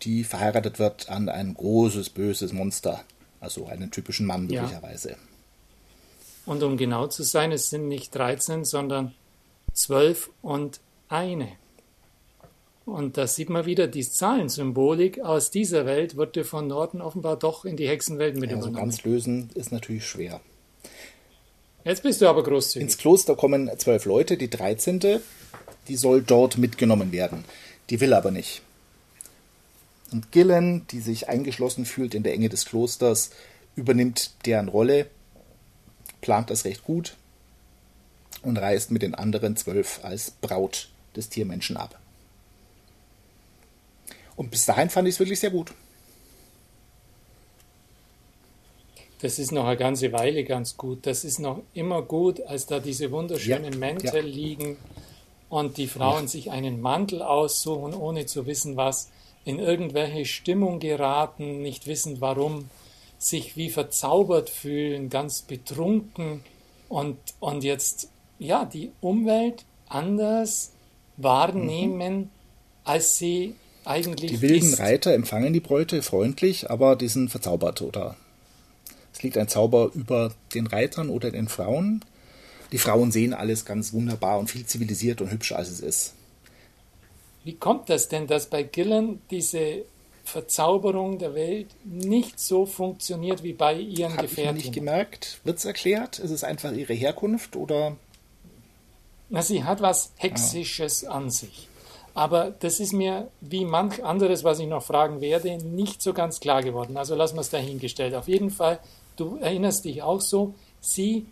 die 0.03 0.24
verheiratet 0.24 0.79
wird 0.79 1.10
an 1.10 1.29
ein 1.29 1.53
großes, 1.53 2.10
böses 2.10 2.53
Monster, 2.53 3.03
also 3.39 3.67
einen 3.67 3.91
typischen 3.91 4.25
Mann 4.25 4.48
möglicherweise. 4.48 5.12
Ja. 5.12 5.17
Und 6.45 6.63
um 6.63 6.77
genau 6.77 7.07
zu 7.07 7.24
sein, 7.24 7.51
es 7.51 7.69
sind 7.69 7.88
nicht 7.88 8.13
13, 8.15 8.65
sondern 8.65 9.13
12 9.74 10.31
und 10.41 10.79
eine. 11.07 11.50
Und 12.86 13.17
da 13.17 13.27
sieht 13.27 13.50
man 13.50 13.65
wieder 13.65 13.88
die 13.88 14.07
Zahlensymbolik 14.07 15.19
aus 15.21 15.51
dieser 15.51 15.86
Welt 15.86 16.17
wurde 16.17 16.43
von 16.43 16.67
Norden 16.67 17.00
offenbar 17.00 17.38
doch 17.38 17.63
in 17.63 17.77
die 17.77 17.88
Hexenwelt 17.88 18.36
mit 18.36 18.50
ja, 18.50 18.57
übernommen. 18.57 18.75
So 18.75 18.79
ganz 18.79 19.03
lösen 19.03 19.50
ist 19.53 19.71
natürlich 19.71 20.05
schwer. 20.05 20.41
Jetzt 21.83 22.03
bist 22.03 22.21
du 22.21 22.27
aber 22.27 22.43
großzügig. 22.43 22.83
Ins 22.83 22.98
Kloster 22.98 23.36
kommen 23.36 23.69
zwölf 23.77 24.05
Leute, 24.05 24.38
die 24.38 24.50
13. 24.50 25.21
Die 25.88 25.95
soll 25.95 26.21
dort 26.21 26.57
mitgenommen 26.57 27.11
werden. 27.11 27.43
Die 27.89 28.00
will 28.00 28.13
aber 28.13 28.31
nicht. 28.31 28.61
Und 30.11 30.31
Gillen, 30.31 30.85
die 30.88 31.00
sich 31.00 31.29
eingeschlossen 31.29 31.85
fühlt 31.85 32.13
in 32.13 32.23
der 32.23 32.33
Enge 32.33 32.50
des 32.50 32.65
Klosters, 32.65 33.31
übernimmt 33.75 34.31
deren 34.45 34.67
Rolle, 34.67 35.07
plant 36.19 36.50
das 36.50 36.65
recht 36.65 36.83
gut 36.83 37.15
und 38.43 38.57
reist 38.57 38.91
mit 38.91 39.01
den 39.01 39.15
anderen 39.15 39.55
zwölf 39.55 40.03
als 40.03 40.31
Braut 40.31 40.89
des 41.15 41.29
Tiermenschen 41.29 41.77
ab. 41.77 42.00
Und 44.35 44.51
bis 44.51 44.65
dahin 44.65 44.89
fand 44.89 45.07
ich 45.07 45.15
es 45.15 45.19
wirklich 45.19 45.39
sehr 45.39 45.51
gut. 45.51 45.71
Das 49.21 49.38
ist 49.38 49.51
noch 49.51 49.67
eine 49.67 49.77
ganze 49.77 50.11
Weile 50.13 50.43
ganz 50.43 50.77
gut. 50.77 51.05
Das 51.05 51.23
ist 51.23 51.39
noch 51.39 51.61
immer 51.73 52.01
gut, 52.01 52.41
als 52.41 52.65
da 52.65 52.79
diese 52.79 53.11
wunderschönen 53.11 53.73
Ja, 53.73 53.79
Mäntel 53.79 54.15
ja. 54.15 54.21
liegen 54.21 54.77
und 55.51 55.75
die 55.75 55.88
Frauen 55.88 56.29
sich 56.29 56.50
einen 56.50 56.79
Mantel 56.79 57.22
aussuchen, 57.22 57.93
ohne 57.93 58.25
zu 58.25 58.46
wissen 58.46 58.77
was, 58.77 59.12
in 59.43 59.60
irgendwelche 59.60 60.24
Stimmung 60.25 60.79
geraten, 60.79 61.62
nicht 61.62 61.88
wissen 61.88 62.22
warum, 62.22 62.70
sich 63.17 63.58
wie 63.58 63.70
verzaubert 63.70 64.50
fühlen, 64.50 65.10
ganz 65.10 65.41
betrunken 65.41 66.41
und, 66.88 67.17
und 67.41 67.65
jetzt 67.65 68.08
ja 68.39 68.63
die 68.63 68.93
Umwelt 69.01 69.65
anders 69.89 70.72
wahrnehmen, 71.17 72.29
als 72.86 73.17
sie 73.17 73.55
eigentlich 73.84 74.31
Die 74.31 74.41
wilden 74.41 74.72
ist. 74.72 74.79
Reiter 74.79 75.13
empfangen 75.13 75.51
die 75.51 75.60
Bräute 75.60 76.01
freundlich, 76.01 76.70
aber 76.70 76.96
die 76.96 77.10
sind 77.10 77.29
verzaubert, 77.29 77.81
oder? 77.81 78.15
Es 79.13 79.22
liegt 79.22 79.38
ein 79.38 79.50
Zauber 79.50 79.91
über 79.96 80.31
den 80.53 80.67
Reitern 80.67 81.10
oder 81.10 81.29
den 81.29 81.50
Frauen. 81.50 82.05
Die 82.71 82.77
Frauen 82.77 83.11
sehen 83.11 83.33
alles 83.33 83.65
ganz 83.65 83.93
wunderbar 83.93 84.39
und 84.39 84.49
viel 84.49 84.65
zivilisiert 84.65 85.21
und 85.21 85.31
hübscher, 85.31 85.57
als 85.57 85.69
es 85.69 85.81
ist. 85.81 86.13
Wie 87.43 87.55
kommt 87.55 87.89
das 87.89 88.07
denn, 88.07 88.27
dass 88.27 88.45
bei 88.47 88.63
Gillen 88.63 89.21
diese 89.29 89.83
Verzauberung 90.23 91.17
der 91.17 91.33
Welt 91.33 91.67
nicht 91.83 92.39
so 92.39 92.65
funktioniert 92.65 93.43
wie 93.43 93.53
bei 93.53 93.75
ihren 93.75 94.15
Habe 94.15 94.25
ich 94.25 94.37
nicht 94.37 94.45
Gefährten? 94.45 94.71
gemerkt. 94.71 95.39
Wird 95.43 95.57
es 95.57 95.65
erklärt? 95.65 96.19
Ist 96.19 96.31
es 96.31 96.43
einfach 96.43 96.71
ihre 96.71 96.93
Herkunft 96.93 97.55
oder 97.55 97.97
Na, 99.29 99.41
sie 99.41 99.63
hat 99.63 99.81
was 99.81 100.11
Hexisches 100.17 101.03
an 101.03 101.31
sich. 101.31 101.67
Aber 102.13 102.51
das 102.51 102.79
ist 102.79 102.93
mir, 102.93 103.29
wie 103.39 103.65
manch 103.65 104.03
anderes, 104.03 104.43
was 104.43 104.59
ich 104.59 104.67
noch 104.67 104.83
fragen 104.83 105.21
werde, 105.21 105.57
nicht 105.57 106.01
so 106.01 106.13
ganz 106.13 106.39
klar 106.39 106.61
geworden. 106.61 106.97
Also 106.97 107.15
lassen 107.15 107.35
wir 107.35 107.41
es 107.41 107.49
dahingestellt. 107.49 108.13
Auf 108.13 108.27
jeden 108.27 108.51
Fall, 108.51 108.79
du 109.15 109.37
erinnerst 109.37 109.85
dich 109.85 110.01
auch 110.03 110.21
so, 110.21 110.53
sie 110.81 111.25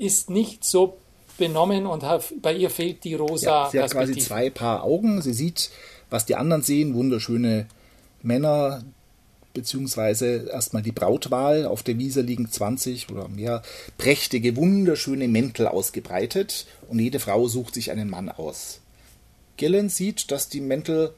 ist 0.00 0.30
nicht 0.30 0.64
so 0.64 0.96
benommen 1.36 1.86
und 1.86 2.04
bei 2.42 2.54
ihr 2.54 2.70
fehlt 2.70 3.04
die 3.04 3.14
rosa 3.14 3.64
Ja, 3.64 3.70
sie 3.70 3.80
hat 3.80 3.90
quasi 3.90 4.16
zwei 4.18 4.50
Paar 4.50 4.82
Augen. 4.82 5.22
Sie 5.22 5.32
sieht, 5.32 5.70
was 6.08 6.26
die 6.26 6.36
anderen 6.36 6.62
sehen, 6.62 6.94
wunderschöne 6.94 7.66
Männer, 8.22 8.82
beziehungsweise 9.52 10.48
erstmal 10.50 10.82
die 10.82 10.92
Brautwahl. 10.92 11.66
Auf 11.66 11.82
der 11.82 11.98
Wiese 11.98 12.22
liegen 12.22 12.50
20 12.50 13.10
oder 13.10 13.28
mehr 13.28 13.62
prächtige, 13.98 14.56
wunderschöne 14.56 15.28
Mäntel 15.28 15.66
ausgebreitet 15.66 16.66
und 16.88 16.98
jede 16.98 17.20
Frau 17.20 17.46
sucht 17.46 17.74
sich 17.74 17.90
einen 17.90 18.08
Mann 18.08 18.28
aus. 18.28 18.80
Gillen 19.56 19.90
sieht, 19.90 20.30
dass 20.30 20.48
die 20.48 20.62
Mäntel 20.62 21.12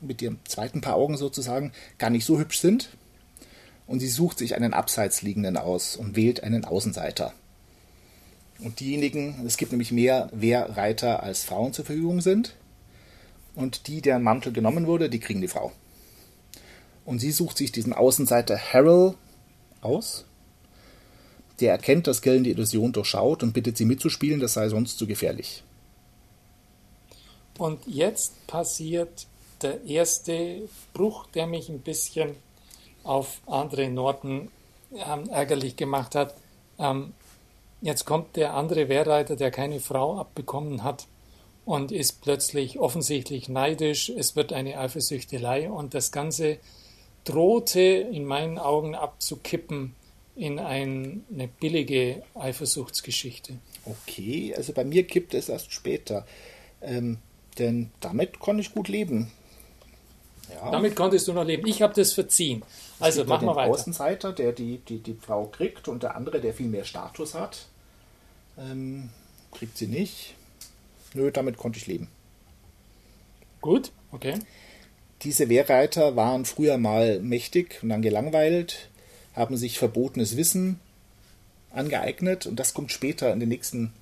mit 0.00 0.22
ihrem 0.22 0.38
zweiten 0.44 0.80
Paar 0.80 0.96
Augen 0.96 1.16
sozusagen 1.16 1.72
gar 1.98 2.10
nicht 2.10 2.24
so 2.24 2.38
hübsch 2.38 2.60
sind 2.60 2.90
und 3.86 4.00
sie 4.00 4.08
sucht 4.08 4.38
sich 4.38 4.54
einen 4.54 4.72
abseits 4.72 5.20
liegenden 5.22 5.58
aus 5.58 5.96
und 5.96 6.16
wählt 6.16 6.42
einen 6.42 6.64
Außenseiter. 6.64 7.34
Und 8.62 8.80
diejenigen, 8.80 9.44
es 9.44 9.56
gibt 9.56 9.72
nämlich 9.72 9.90
mehr 9.90 10.28
Wehrreiter 10.32 11.22
als 11.22 11.42
Frauen 11.42 11.72
zur 11.72 11.84
Verfügung 11.84 12.20
sind. 12.20 12.54
Und 13.54 13.88
die, 13.88 14.00
deren 14.00 14.22
Mantel 14.22 14.52
genommen 14.52 14.86
wurde, 14.86 15.10
die 15.10 15.20
kriegen 15.20 15.40
die 15.40 15.48
Frau. 15.48 15.72
Und 17.04 17.18
sie 17.18 17.32
sucht 17.32 17.58
sich 17.58 17.72
diesen 17.72 17.92
Außenseiter 17.92 18.56
Harold 18.56 19.16
aus. 19.80 20.24
Der 21.60 21.72
erkennt, 21.72 22.06
dass 22.06 22.22
Gillen 22.22 22.44
die 22.44 22.50
Illusion 22.50 22.92
durchschaut 22.92 23.42
und 23.42 23.52
bittet 23.52 23.76
sie 23.76 23.84
mitzuspielen, 23.84 24.40
das 24.40 24.54
sei 24.54 24.68
sonst 24.68 24.98
zu 24.98 25.06
gefährlich. 25.06 25.64
Und 27.58 27.86
jetzt 27.86 28.46
passiert 28.46 29.26
der 29.60 29.84
erste 29.84 30.62
Bruch, 30.94 31.26
der 31.34 31.46
mich 31.46 31.68
ein 31.68 31.80
bisschen 31.80 32.36
auf 33.02 33.40
andere 33.46 33.88
Norten 33.90 34.50
ähm, 34.94 35.28
ärgerlich 35.28 35.76
gemacht 35.76 36.14
hat. 36.14 36.34
Ähm, 36.78 37.12
jetzt 37.82 38.06
kommt 38.06 38.36
der 38.36 38.54
andere 38.54 38.88
Wehrreiter, 38.88 39.36
der 39.36 39.50
keine 39.50 39.80
Frau 39.80 40.18
abbekommen 40.18 40.82
hat 40.82 41.06
und 41.64 41.92
ist 41.92 42.22
plötzlich 42.22 42.78
offensichtlich 42.78 43.48
neidisch. 43.48 44.08
Es 44.08 44.34
wird 44.34 44.52
eine 44.52 44.78
Eifersüchtelei 44.78 45.70
und 45.70 45.94
das 45.94 46.10
Ganze 46.10 46.58
drohte 47.24 47.80
in 47.80 48.24
meinen 48.24 48.58
Augen 48.58 48.94
abzukippen 48.94 49.94
in 50.34 50.58
ein, 50.58 51.24
eine 51.32 51.46
billige 51.46 52.22
Eifersuchtsgeschichte. 52.34 53.58
Okay, 53.84 54.54
also 54.56 54.72
bei 54.72 54.84
mir 54.84 55.06
kippt 55.06 55.34
es 55.34 55.48
erst 55.48 55.72
später. 55.72 56.26
Ähm, 56.80 57.18
denn 57.58 57.90
damit 58.00 58.38
konnte 58.38 58.62
ich 58.62 58.72
gut 58.72 58.88
leben. 58.88 59.30
Ja. 60.50 60.70
Damit 60.70 60.96
konntest 60.96 61.28
du 61.28 61.32
noch 61.32 61.44
leben. 61.44 61.66
Ich 61.66 61.82
habe 61.82 61.94
das 61.94 62.12
verziehen. 62.12 62.62
Also 62.98 63.24
machen 63.24 63.46
wir 63.46 63.56
weiter. 63.56 63.70
Außenseiter, 63.72 64.32
der 64.32 64.52
die, 64.52 64.78
die, 64.78 64.98
die 64.98 65.14
Frau 65.14 65.46
kriegt 65.46 65.88
und 65.88 66.02
der 66.02 66.16
andere, 66.16 66.40
der 66.40 66.54
viel 66.54 66.68
mehr 66.68 66.84
Status 66.84 67.34
hat, 67.34 67.66
ähm, 68.58 69.10
kriegt 69.50 69.76
sie 69.76 69.86
nicht. 69.86 70.34
Nö, 71.14 71.30
damit 71.30 71.56
konnte 71.56 71.78
ich 71.78 71.86
leben. 71.86 72.08
Gut, 73.60 73.92
okay. 74.10 74.34
Diese 75.22 75.48
Wehrreiter 75.48 76.16
waren 76.16 76.44
früher 76.44 76.78
mal 76.78 77.20
mächtig 77.20 77.78
und 77.82 77.90
dann 77.90 78.02
gelangweilt, 78.02 78.90
haben 79.34 79.56
sich 79.56 79.78
verbotenes 79.78 80.36
Wissen 80.36 80.80
angeeignet 81.70 82.46
und 82.46 82.56
das 82.56 82.74
kommt 82.74 82.92
später 82.92 83.32
in 83.32 83.40
den 83.40 83.48
nächsten 83.48 83.92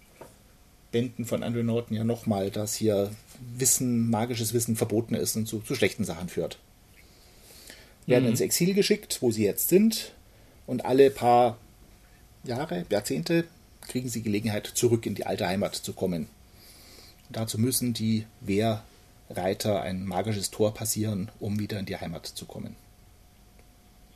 Bänden 0.92 1.24
von 1.24 1.42
Andrew 1.42 1.62
Norton 1.62 1.96
ja 1.96 2.04
nochmal, 2.04 2.50
dass 2.50 2.74
hier 2.74 3.14
Wissen, 3.56 4.10
magisches 4.10 4.54
Wissen 4.54 4.76
verboten 4.76 5.14
ist 5.14 5.36
und 5.36 5.46
zu, 5.46 5.60
zu 5.60 5.74
schlechten 5.74 6.04
Sachen 6.04 6.28
führt. 6.28 6.58
Werden 8.06 8.28
ins 8.28 8.40
Exil 8.40 8.74
geschickt, 8.74 9.18
wo 9.20 9.30
sie 9.30 9.44
jetzt 9.44 9.68
sind, 9.68 10.12
und 10.66 10.84
alle 10.84 11.10
paar 11.10 11.58
Jahre, 12.44 12.86
Jahrzehnte 12.90 13.44
kriegen 13.88 14.08
sie 14.08 14.22
Gelegenheit, 14.22 14.66
zurück 14.66 15.06
in 15.06 15.14
die 15.14 15.26
alte 15.26 15.46
Heimat 15.46 15.74
zu 15.74 15.92
kommen. 15.92 16.28
Dazu 17.28 17.58
müssen 17.58 17.94
die 17.94 18.26
Wehrreiter 18.40 19.82
ein 19.82 20.04
magisches 20.04 20.50
Tor 20.50 20.74
passieren, 20.74 21.30
um 21.38 21.58
wieder 21.58 21.78
in 21.78 21.86
die 21.86 21.96
Heimat 21.96 22.26
zu 22.26 22.44
kommen. 22.44 22.76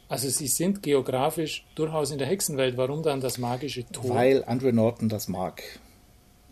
Also 0.08 0.28
sie 0.28 0.48
sind 0.48 0.82
geografisch 0.82 1.64
durchaus 1.74 2.10
in 2.10 2.18
der 2.18 2.26
Hexenwelt. 2.26 2.76
Warum 2.76 3.02
dann 3.02 3.20
das 3.20 3.38
magische 3.38 3.84
Tor? 3.86 4.14
Weil 4.14 4.44
Andrew 4.44 4.70
Norton 4.70 5.08
das 5.08 5.28
mag. 5.28 5.62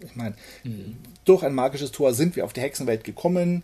Ich 0.01 0.17
meine, 0.17 0.35
durch 1.25 1.43
ein 1.45 1.55
magisches 1.55 1.93
Tor 1.93 2.15
sind 2.15 2.35
wir 2.35 2.45
auf 2.45 2.53
die 2.53 2.61
Hexenwelt 2.61 3.05
gekommen. 3.05 3.63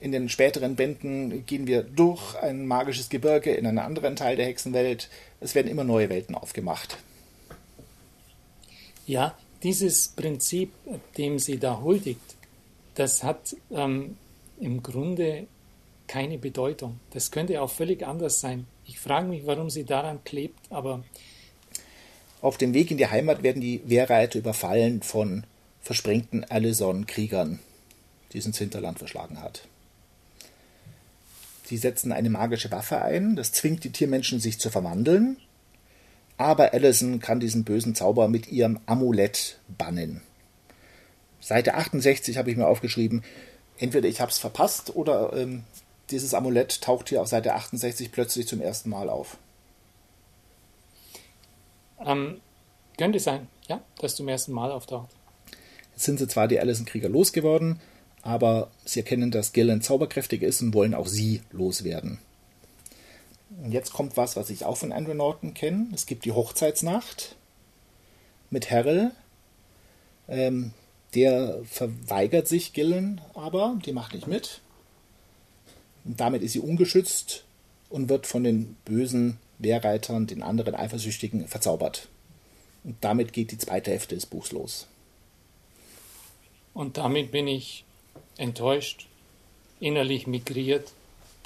In 0.00 0.12
den 0.12 0.28
späteren 0.28 0.76
Bänden 0.76 1.46
gehen 1.46 1.66
wir 1.66 1.82
durch 1.82 2.34
ein 2.36 2.66
magisches 2.66 3.08
Gebirge 3.08 3.52
in 3.52 3.66
einen 3.66 3.78
anderen 3.78 4.16
Teil 4.16 4.36
der 4.36 4.46
Hexenwelt. 4.46 5.08
Es 5.40 5.54
werden 5.54 5.68
immer 5.68 5.84
neue 5.84 6.08
Welten 6.08 6.34
aufgemacht. 6.34 6.98
Ja, 9.06 9.38
dieses 9.62 10.08
Prinzip, 10.08 10.72
dem 11.16 11.38
sie 11.38 11.58
da 11.58 11.80
huldigt, 11.80 12.36
das 12.94 13.22
hat 13.22 13.56
ähm, 13.70 14.16
im 14.60 14.82
Grunde 14.82 15.46
keine 16.06 16.38
Bedeutung. 16.38 17.00
Das 17.10 17.30
könnte 17.30 17.60
auch 17.62 17.70
völlig 17.70 18.06
anders 18.06 18.40
sein. 18.40 18.66
Ich 18.84 18.98
frage 18.98 19.28
mich, 19.28 19.46
warum 19.46 19.70
sie 19.70 19.84
daran 19.84 20.22
klebt, 20.24 20.58
aber 20.70 21.04
Auf 22.42 22.58
dem 22.58 22.74
Weg 22.74 22.90
in 22.90 22.98
die 22.98 23.08
Heimat 23.08 23.42
werden 23.42 23.60
die 23.60 23.80
Wehrreiter 23.86 24.38
überfallen 24.38 25.02
von 25.02 25.44
versprengten 25.80 26.44
Alison-Kriegern, 26.44 27.60
die 28.32 28.38
es 28.38 28.46
ins 28.46 28.58
Hinterland 28.58 28.98
verschlagen 28.98 29.40
hat. 29.40 29.66
Sie 31.64 31.76
setzen 31.76 32.12
eine 32.12 32.30
magische 32.30 32.70
Waffe 32.70 33.02
ein, 33.02 33.34
das 33.34 33.52
zwingt 33.52 33.82
die 33.82 33.90
Tiermenschen, 33.90 34.38
sich 34.38 34.60
zu 34.60 34.70
verwandeln, 34.70 35.38
aber 36.38 36.72
Alison 36.72 37.20
kann 37.20 37.40
diesen 37.40 37.64
bösen 37.64 37.94
Zauber 37.94 38.28
mit 38.28 38.48
ihrem 38.48 38.80
Amulett 38.86 39.58
bannen. 39.78 40.22
Seite 41.40 41.74
68 41.74 42.38
habe 42.38 42.50
ich 42.50 42.56
mir 42.56 42.66
aufgeschrieben, 42.66 43.22
entweder 43.78 44.08
ich 44.08 44.20
habe 44.20 44.30
es 44.30 44.38
verpasst 44.38 44.94
oder 44.94 45.32
ähm, 45.34 45.64
dieses 46.10 46.34
Amulett 46.34 46.80
taucht 46.82 47.08
hier 47.08 47.22
auf 47.22 47.28
Seite 47.28 47.54
68 47.54 48.12
plötzlich 48.12 48.46
zum 48.46 48.60
ersten 48.60 48.90
Mal 48.90 49.08
auf. 49.08 49.38
ähm, 52.04 52.40
könnte 52.98 53.20
sein, 53.20 53.48
ja, 53.68 53.82
dass 54.00 54.16
zum 54.16 54.28
ersten 54.28 54.52
Mal 54.52 54.70
auftaucht. 54.70 55.10
Jetzt 55.92 56.04
sind 56.04 56.18
sie 56.18 56.28
zwar 56.28 56.48
die 56.48 56.60
Allison-Krieger 56.60 57.08
losgeworden, 57.08 57.80
aber 58.22 58.70
sie 58.84 59.00
erkennen, 59.00 59.30
dass 59.30 59.52
Gillen 59.52 59.82
zauberkräftig 59.82 60.42
ist 60.42 60.60
und 60.62 60.74
wollen 60.74 60.94
auch 60.94 61.06
sie 61.06 61.42
loswerden. 61.52 62.18
Und 63.62 63.72
jetzt 63.72 63.92
kommt 63.92 64.16
was, 64.16 64.36
was 64.36 64.50
ich 64.50 64.64
auch 64.64 64.76
von 64.76 64.92
Andrew 64.92 65.14
Norton 65.14 65.54
kenne. 65.54 65.88
Es 65.94 66.06
gibt 66.06 66.24
die 66.24 66.32
Hochzeitsnacht 66.32 67.36
mit 68.50 68.70
Harrell. 68.70 69.12
Ähm, 70.28 70.72
der 71.14 71.60
verweigert 71.64 72.48
sich 72.48 72.72
Gillen 72.72 73.20
aber, 73.34 73.78
die 73.84 73.92
macht 73.92 74.14
nicht 74.14 74.26
mit. 74.26 74.60
Und 76.04 76.20
damit 76.20 76.42
ist 76.42 76.52
sie 76.52 76.60
ungeschützt 76.60 77.44
und 77.88 78.08
wird 78.08 78.26
von 78.26 78.44
den 78.44 78.76
bösen 78.84 79.38
Wehrreitern, 79.58 80.26
den 80.26 80.42
anderen 80.42 80.74
Eifersüchtigen, 80.74 81.48
verzaubert. 81.48 82.08
Und 82.84 82.96
damit 83.00 83.32
geht 83.32 83.50
die 83.50 83.58
zweite 83.58 83.90
Hälfte 83.90 84.14
des 84.14 84.26
Buchs 84.26 84.52
los. 84.52 84.86
Und 86.74 86.98
damit 86.98 87.32
bin 87.32 87.48
ich 87.48 87.84
enttäuscht, 88.36 89.06
innerlich 89.80 90.26
migriert. 90.26 90.92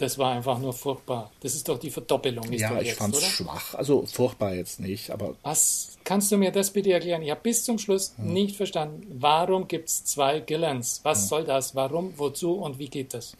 Das 0.00 0.16
war 0.16 0.33
einfach 0.33 0.59
nur 0.59 0.73
furchtbar. 0.73 1.30
Das 1.40 1.54
ist 1.54 1.69
doch 1.69 1.78
die 1.78 1.90
Verdoppelung. 1.90 2.50
ja, 2.54 2.80
ich 2.80 2.95
fand 2.95 3.14
es 3.14 3.23
schwach. 3.23 3.75
Also 3.75 4.07
furchtbar 4.07 4.54
jetzt 4.54 4.80
nicht, 4.80 5.11
aber. 5.11 5.37
Was 5.42 5.99
kannst 6.04 6.33
du 6.33 6.38
mir 6.38 6.50
das 6.50 6.71
bitte 6.71 6.90
erklären? 6.90 7.21
Ich 7.21 7.30
habe 7.30 7.42
bis 7.42 7.64
zum 7.64 7.78
Schluss 7.78 8.14
hm. 8.16 8.33
nicht 8.33 8.57
verstanden. 8.57 9.07
Warum 9.21 9.69
gibt 9.69 9.90
es 9.90 10.02
zwei 10.07 10.40
Gillans? 10.40 11.00
Was 11.02 11.21
hm. 11.21 11.28
soll 11.28 11.45
das? 11.45 11.75
Warum? 11.75 12.14
Wozu? 12.16 12.54
Und 12.54 12.78
wie 12.78 12.88
geht 12.88 13.12
das? 13.12 13.37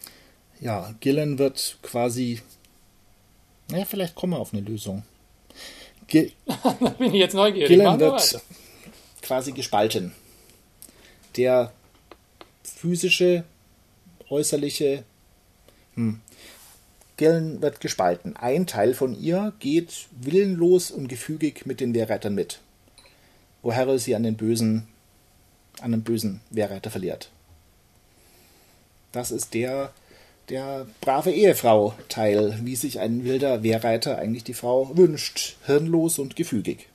Ja, 0.59 0.93
Gillen 0.99 1.39
wird 1.39 1.79
quasi. 1.81 2.41
Naja, 3.71 3.85
vielleicht 3.85 4.13
kommen 4.13 4.33
wir 4.33 4.39
auf 4.39 4.53
eine 4.53 4.61
Lösung. 4.61 5.01
Ge 6.05 6.31
da 6.63 6.89
bin 6.89 7.07
ich 7.07 7.21
jetzt 7.21 7.33
neugierig. 7.33 7.69
Gillen 7.69 7.99
wird 7.99 8.39
quasi 9.23 9.51
gespalten. 9.51 10.11
Der 11.37 11.73
physische, 12.61 13.45
äußerliche. 14.29 15.03
Hm. 15.95 16.21
Gillen 17.21 17.61
wird 17.61 17.81
gespalten. 17.81 18.35
Ein 18.35 18.65
Teil 18.65 18.95
von 18.95 19.13
ihr 19.13 19.53
geht 19.59 20.07
willenlos 20.09 20.89
und 20.89 21.07
gefügig 21.07 21.67
mit 21.67 21.79
den 21.79 21.93
Wehrreitern 21.93 22.33
mit, 22.33 22.61
wo 23.61 23.75
Harry 23.75 23.99
sie 23.99 24.15
an 24.15 24.23
den 24.23 24.37
bösen, 24.37 24.87
an 25.81 25.91
den 25.91 26.01
bösen 26.01 26.41
Wehrreiter 26.49 26.89
verliert. 26.89 27.29
Das 29.11 29.29
ist 29.29 29.53
der, 29.53 29.93
der 30.49 30.87
brave 30.99 31.29
Ehefrau-Teil, 31.29 32.57
wie 32.63 32.75
sich 32.75 32.99
ein 32.99 33.23
wilder 33.23 33.61
Wehrreiter 33.61 34.17
eigentlich 34.17 34.43
die 34.43 34.55
Frau 34.55 34.97
wünscht, 34.97 35.57
hirnlos 35.67 36.17
und 36.17 36.35
gefügig. 36.35 36.87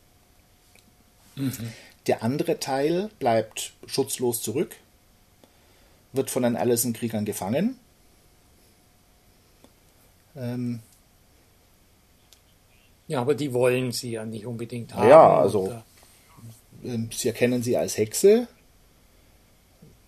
Mhm. 1.37 1.73
Der 2.09 2.25
andere 2.25 2.59
Teil 2.59 3.11
bleibt 3.21 3.75
schutzlos 3.87 4.43
zurück, 4.43 4.75
wird 6.13 6.31
von 6.31 6.43
den 6.43 6.57
Allison-Kriegern 6.57 7.27
gefangen. 7.27 7.79
Ähm, 10.37 10.81
ja, 13.09 13.21
aber 13.21 13.35
die 13.35 13.53
wollen 13.53 13.93
sie 13.93 14.13
ja 14.13 14.25
nicht 14.25 14.47
unbedingt 14.47 14.95
haben. 14.95 15.09
Ja, 15.09 15.39
also 15.39 15.73
ähm, 16.85 17.09
sie 17.13 17.29
erkennen 17.29 17.63
sie 17.63 17.77
als 17.77 17.97
Hexe. 17.97 18.49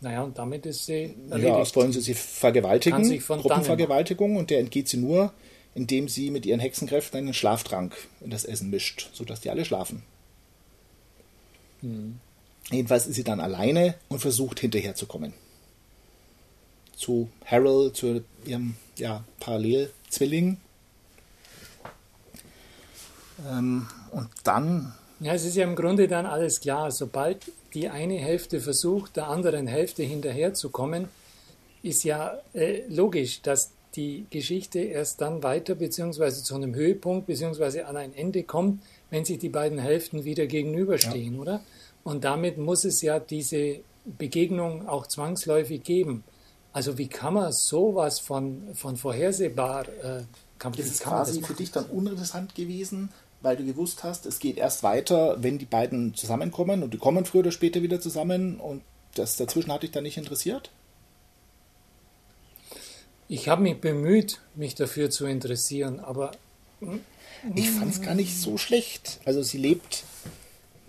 Naja, 0.00 0.22
und 0.22 0.38
damit 0.38 0.66
ist 0.66 0.86
sie 0.86 1.14
erledigt. 1.30 1.52
Ja, 1.52 1.58
erst 1.58 1.74
wollen 1.76 1.92
sie 1.92 2.00
sie 2.00 2.14
vergewaltigen, 2.14 3.18
Gruppenvergewaltigung, 3.18 4.36
und 4.36 4.50
der 4.50 4.60
entgeht 4.60 4.88
sie 4.88 4.98
nur, 4.98 5.32
indem 5.74 6.08
sie 6.08 6.30
mit 6.30 6.46
ihren 6.46 6.60
Hexenkräften 6.60 7.18
einen 7.18 7.34
Schlaftrank 7.34 7.96
in 8.20 8.30
das 8.30 8.44
Essen 8.44 8.70
mischt, 8.70 9.10
sodass 9.12 9.40
die 9.40 9.50
alle 9.50 9.64
schlafen. 9.64 10.02
Hm. 11.80 12.18
Jedenfalls 12.70 13.06
ist 13.06 13.16
sie 13.16 13.24
dann 13.24 13.40
alleine 13.40 13.94
und 14.08 14.20
versucht 14.20 14.60
hinterherzukommen 14.60 15.32
zu 16.98 17.30
Harold, 17.46 17.96
zu 17.96 18.24
ihrem 18.44 18.74
ja, 18.98 19.24
Parallelzwilling. 20.08 20.58
Ähm, 23.48 23.86
und 24.10 24.28
dann. 24.44 24.92
Ja, 25.20 25.34
es 25.34 25.44
ist 25.44 25.56
ja 25.56 25.64
im 25.64 25.76
Grunde 25.76 26.08
dann 26.08 26.26
alles 26.26 26.60
klar. 26.60 26.90
Sobald 26.90 27.52
die 27.74 27.88
eine 27.88 28.16
Hälfte 28.16 28.60
versucht, 28.60 29.16
der 29.16 29.28
anderen 29.28 29.66
Hälfte 29.66 30.02
hinterherzukommen, 30.02 31.08
ist 31.82 32.04
ja 32.04 32.38
äh, 32.54 32.82
logisch, 32.88 33.42
dass 33.42 33.72
die 33.94 34.26
Geschichte 34.30 34.80
erst 34.80 35.20
dann 35.20 35.42
weiter 35.42 35.74
beziehungsweise 35.74 36.42
zu 36.42 36.54
einem 36.54 36.74
Höhepunkt 36.74 37.26
beziehungsweise 37.26 37.86
an 37.86 37.96
ein 37.96 38.14
Ende 38.14 38.42
kommt, 38.42 38.82
wenn 39.10 39.24
sich 39.24 39.38
die 39.38 39.48
beiden 39.48 39.78
Hälften 39.78 40.24
wieder 40.24 40.46
gegenüberstehen, 40.46 41.34
ja. 41.34 41.40
oder? 41.40 41.60
Und 42.04 42.24
damit 42.24 42.58
muss 42.58 42.84
es 42.84 43.02
ja 43.02 43.18
diese 43.18 43.80
Begegnung 44.04 44.88
auch 44.88 45.06
zwangsläufig 45.06 45.82
geben. 45.82 46.22
Also 46.78 46.96
wie 46.96 47.08
kann 47.08 47.34
man 47.34 47.50
sowas 47.50 48.20
von, 48.20 48.72
von 48.72 48.96
vorhersehbar... 48.96 49.88
Äh, 49.88 50.22
kann, 50.60 50.72
das 50.74 50.86
ist 50.86 51.02
quasi 51.02 51.40
das 51.40 51.48
für 51.48 51.54
dich 51.54 51.72
dann 51.72 51.86
uninteressant 51.86 52.54
gewesen, 52.54 53.10
weil 53.40 53.56
du 53.56 53.64
gewusst 53.64 54.04
hast, 54.04 54.26
es 54.26 54.38
geht 54.38 54.58
erst 54.58 54.84
weiter, 54.84 55.42
wenn 55.42 55.58
die 55.58 55.64
beiden 55.64 56.14
zusammenkommen 56.14 56.84
und 56.84 56.94
die 56.94 56.98
kommen 56.98 57.24
früher 57.24 57.40
oder 57.40 57.50
später 57.50 57.82
wieder 57.82 58.00
zusammen 58.00 58.60
und 58.60 58.82
das 59.16 59.36
dazwischen 59.36 59.72
hat 59.72 59.82
dich 59.82 59.90
dann 59.90 60.04
nicht 60.04 60.18
interessiert? 60.18 60.70
Ich 63.26 63.48
habe 63.48 63.62
mich 63.62 63.80
bemüht, 63.80 64.40
mich 64.54 64.76
dafür 64.76 65.10
zu 65.10 65.26
interessieren, 65.26 65.98
aber... 65.98 66.30
Ich 67.56 67.72
fand 67.72 67.92
es 67.92 68.02
gar 68.02 68.14
nicht 68.14 68.40
so 68.40 68.56
schlecht. 68.56 69.18
Also 69.24 69.42
sie 69.42 69.58
lebt, 69.58 70.04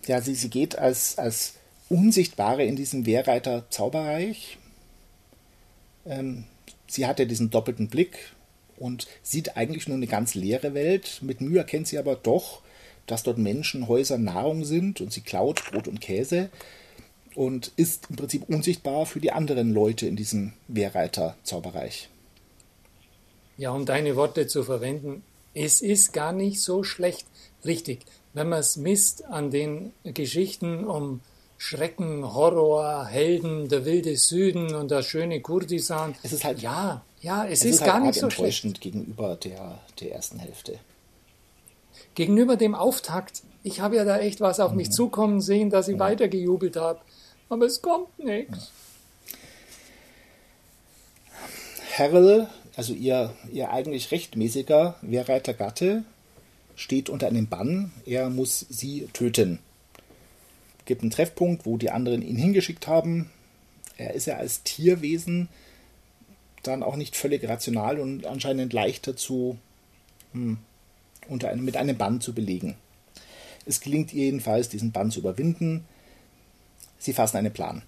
ja, 0.06 0.22
sie, 0.22 0.36
sie 0.36 0.52
geht 0.52 0.78
als, 0.78 1.18
als 1.18 1.56
Unsichtbare 1.90 2.64
in 2.64 2.76
diesem 2.76 3.08
Wehrreiter-Zauberreich 3.08 4.59
ähm, 6.10 6.44
sie 6.88 7.06
hat 7.06 7.20
ja 7.20 7.26
diesen 7.26 7.50
doppelten 7.50 7.88
Blick 7.88 8.34
und 8.78 9.08
sieht 9.24 9.56
eigentlich 9.56 9.88
nur 9.88 9.98
eine 9.98 10.08
ganz 10.08 10.36
leere 10.36 10.74
Welt. 10.74 11.20
Mit 11.22 11.42
Mühe 11.42 11.60
erkennt 11.60 11.88
sie 11.88 11.98
aber 11.98 12.16
doch, 12.16 12.62
dass 13.08 13.24
dort 13.24 13.38
Menschen, 13.38 13.88
Häuser, 13.88 14.18
Nahrung 14.18 14.66
sind 14.66 15.02
und 15.02 15.14
sie 15.14 15.22
klaut 15.22 15.64
Brot 15.72 15.88
und 15.88 16.02
Käse 16.02 16.50
und 17.36 17.72
ist 17.76 18.08
im 18.10 18.16
Prinzip 18.16 18.50
unsichtbar 18.50 19.06
für 19.06 19.20
die 19.20 19.32
anderen 19.32 19.74
Leute 19.74 20.08
in 20.08 20.16
diesem 20.16 20.54
Wehrreiter-Zauberreich. 20.68 22.10
Ja, 23.58 23.72
um 23.72 23.86
deine 23.86 24.16
Worte 24.16 24.48
zu 24.48 24.64
verwenden, 24.64 25.24
es 25.54 25.82
ist 25.82 26.14
gar 26.14 26.32
nicht 26.32 26.62
so 26.62 26.84
schlecht. 26.84 27.26
Richtig, 27.66 28.06
wenn 28.34 28.50
man 28.50 28.60
es 28.60 28.78
misst 28.78 29.26
an 29.26 29.52
den 29.52 29.92
Geschichten 30.04 30.86
um 30.86 31.22
Schrecken, 31.62 32.24
Horror, 32.34 33.06
Helden, 33.06 33.68
der 33.68 33.84
wilde 33.84 34.16
Süden 34.16 34.74
und 34.74 34.92
der 34.92 35.04
schöne 35.04 35.42
Kurdistan. 35.42 36.16
Es 36.24 36.32
ist 36.32 36.46
halt 36.46 36.62
ja, 36.62 37.04
ja, 37.20 37.44
es, 37.44 37.60
es 37.60 37.66
ist, 37.66 37.72
ist 37.74 37.82
halt 37.82 37.92
gar 37.92 38.00
nicht 38.00 38.18
so 38.18 38.28
enttäuschend 38.28 38.78
schlecht. 38.78 38.82
gegenüber 38.82 39.36
der, 39.36 39.78
der 40.00 40.14
ersten 40.14 40.40
Hälfte. 40.40 40.80
Gegenüber 42.16 42.56
dem 42.56 42.76
Auftakt. 42.76 43.44
Ich 43.62 43.82
habe 43.82 43.98
ja 43.98 44.06
da 44.06 44.20
echt 44.20 44.40
was 44.40 44.62
auf 44.62 44.72
mhm. 44.72 44.78
mich 44.78 44.92
zukommen 44.92 45.42
sehen, 45.42 45.70
dass 45.70 45.90
ich 45.90 45.96
ja. 45.96 46.00
weitergejubelt 46.00 46.78
habe. 46.78 47.02
Aber 47.50 47.66
es 47.66 47.82
kommt 47.82 48.18
nichts. 48.18 48.72
Herrel, 51.90 52.48
also 52.78 52.94
ihr, 52.94 53.34
ihr 53.52 53.70
eigentlich 53.70 54.12
rechtmäßiger 54.12 54.96
Wehrreiter 55.02 55.54
Gatte, 55.54 56.06
steht 56.78 57.10
unter 57.10 57.28
einem 57.28 57.48
Bann. 57.48 57.92
Er 58.06 58.30
muss 58.30 58.66
sie 58.70 59.10
töten 59.12 59.60
gibt 60.90 61.04
einen 61.04 61.12
Treffpunkt, 61.12 61.68
wo 61.68 61.78
die 61.78 61.92
anderen 61.92 62.24
ihn 62.24 62.36
hingeschickt 62.36 62.88
haben. 62.88 63.30
Er 63.98 64.16
ist 64.16 64.26
ja 64.26 64.38
als 64.38 64.64
Tierwesen 64.64 65.48
dann 66.64 66.82
auch 66.82 66.96
nicht 66.96 67.16
völlig 67.16 67.48
rational 67.48 68.00
und 68.00 68.26
anscheinend 68.26 68.74
leichter 68.74 69.16
zu 69.16 69.60
hm, 70.34 70.58
unter 71.28 71.50
einem, 71.50 71.64
mit 71.64 71.78
einem 71.78 71.96
Bann 71.96 72.22
zu 72.22 72.34
belegen. 72.34 72.76
Es 73.68 73.82
gelingt 73.82 74.14
ihr 74.14 74.26
jedenfalls, 74.26 74.68
diesen 74.68 74.92
Bann 74.92 75.12
zu 75.12 75.20
überwinden. 75.20 75.86
Sie 76.98 77.14
fassen 77.14 77.38
einen 77.38 77.54
Plan. 77.54 77.84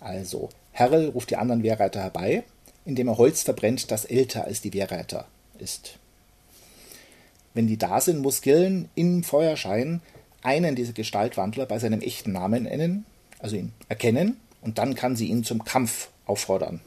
Also, 0.00 0.48
Harrell 0.74 1.10
ruft 1.10 1.30
die 1.30 1.36
anderen 1.36 1.62
Wehrreiter 1.62 2.02
herbei, 2.02 2.42
indem 2.84 3.06
er 3.06 3.18
Holz 3.18 3.44
verbrennt, 3.44 3.92
das 3.92 4.04
älter 4.04 4.44
als 4.44 4.60
die 4.60 4.72
Wehrreiter 4.72 5.28
ist. 5.58 5.96
Wenn 7.54 7.68
die 7.68 7.78
da 7.78 8.00
sind, 8.00 8.20
muss 8.20 8.42
Gillen 8.42 8.88
im 8.96 9.22
Feuerschein 9.22 10.02
einen 10.42 10.76
dieser 10.76 10.92
Gestaltwandler 10.92 11.66
bei 11.66 11.78
seinem 11.78 12.00
echten 12.00 12.32
Namen 12.32 12.64
nennen, 12.64 13.04
also 13.38 13.56
ihn 13.56 13.72
erkennen, 13.88 14.36
und 14.62 14.78
dann 14.78 14.94
kann 14.94 15.16
sie 15.16 15.28
ihn 15.28 15.44
zum 15.44 15.64
Kampf 15.64 16.08
auffordern. 16.26 16.80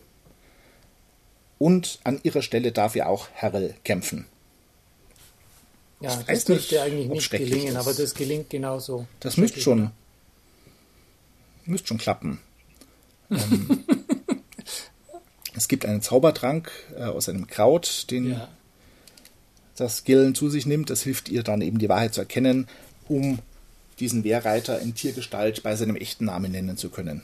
Und 1.59 1.99
an 2.03 2.19
ihrer 2.23 2.41
Stelle 2.41 2.71
darf 2.71 2.95
ja 2.95 3.07
auch 3.07 3.29
Harrell 3.35 3.75
kämpfen. 3.83 4.25
Ja, 6.01 6.19
ich 6.19 6.25
das 6.25 6.45
dürfte 6.45 6.81
eigentlich 6.81 7.07
nicht 7.07 7.31
gelingen, 7.31 7.69
ist. 7.69 7.75
aber 7.75 7.93
das 7.93 8.13
gelingt 8.13 8.49
genauso. 8.49 9.07
Das, 9.19 9.33
das 9.33 9.37
müsste 9.37 9.61
schon, 9.61 9.91
müsste 11.65 11.87
schon 11.87 11.97
klappen. 11.97 12.39
ähm, 13.29 13.85
es 15.55 15.69
gibt 15.69 15.85
einen 15.85 16.01
Zaubertrank 16.01 16.69
äh, 16.97 17.03
aus 17.03 17.29
einem 17.29 17.47
Kraut, 17.47 18.07
den 18.11 18.31
ja. 18.31 18.49
das 19.77 20.03
Gillen 20.03 20.35
zu 20.35 20.49
sich 20.49 20.65
nimmt. 20.65 20.89
Das 20.89 21.03
hilft 21.03 21.29
ihr 21.29 21.43
dann 21.43 21.61
eben 21.61 21.79
die 21.79 21.87
Wahrheit 21.87 22.13
zu 22.13 22.19
erkennen 22.19 22.67
um 23.09 23.39
diesen 23.99 24.23
Wehrreiter 24.23 24.79
in 24.79 24.95
Tiergestalt 24.95 25.63
bei 25.63 25.75
seinem 25.75 25.95
echten 25.95 26.25
Namen 26.25 26.51
nennen 26.51 26.77
zu 26.77 26.89
können. 26.89 27.21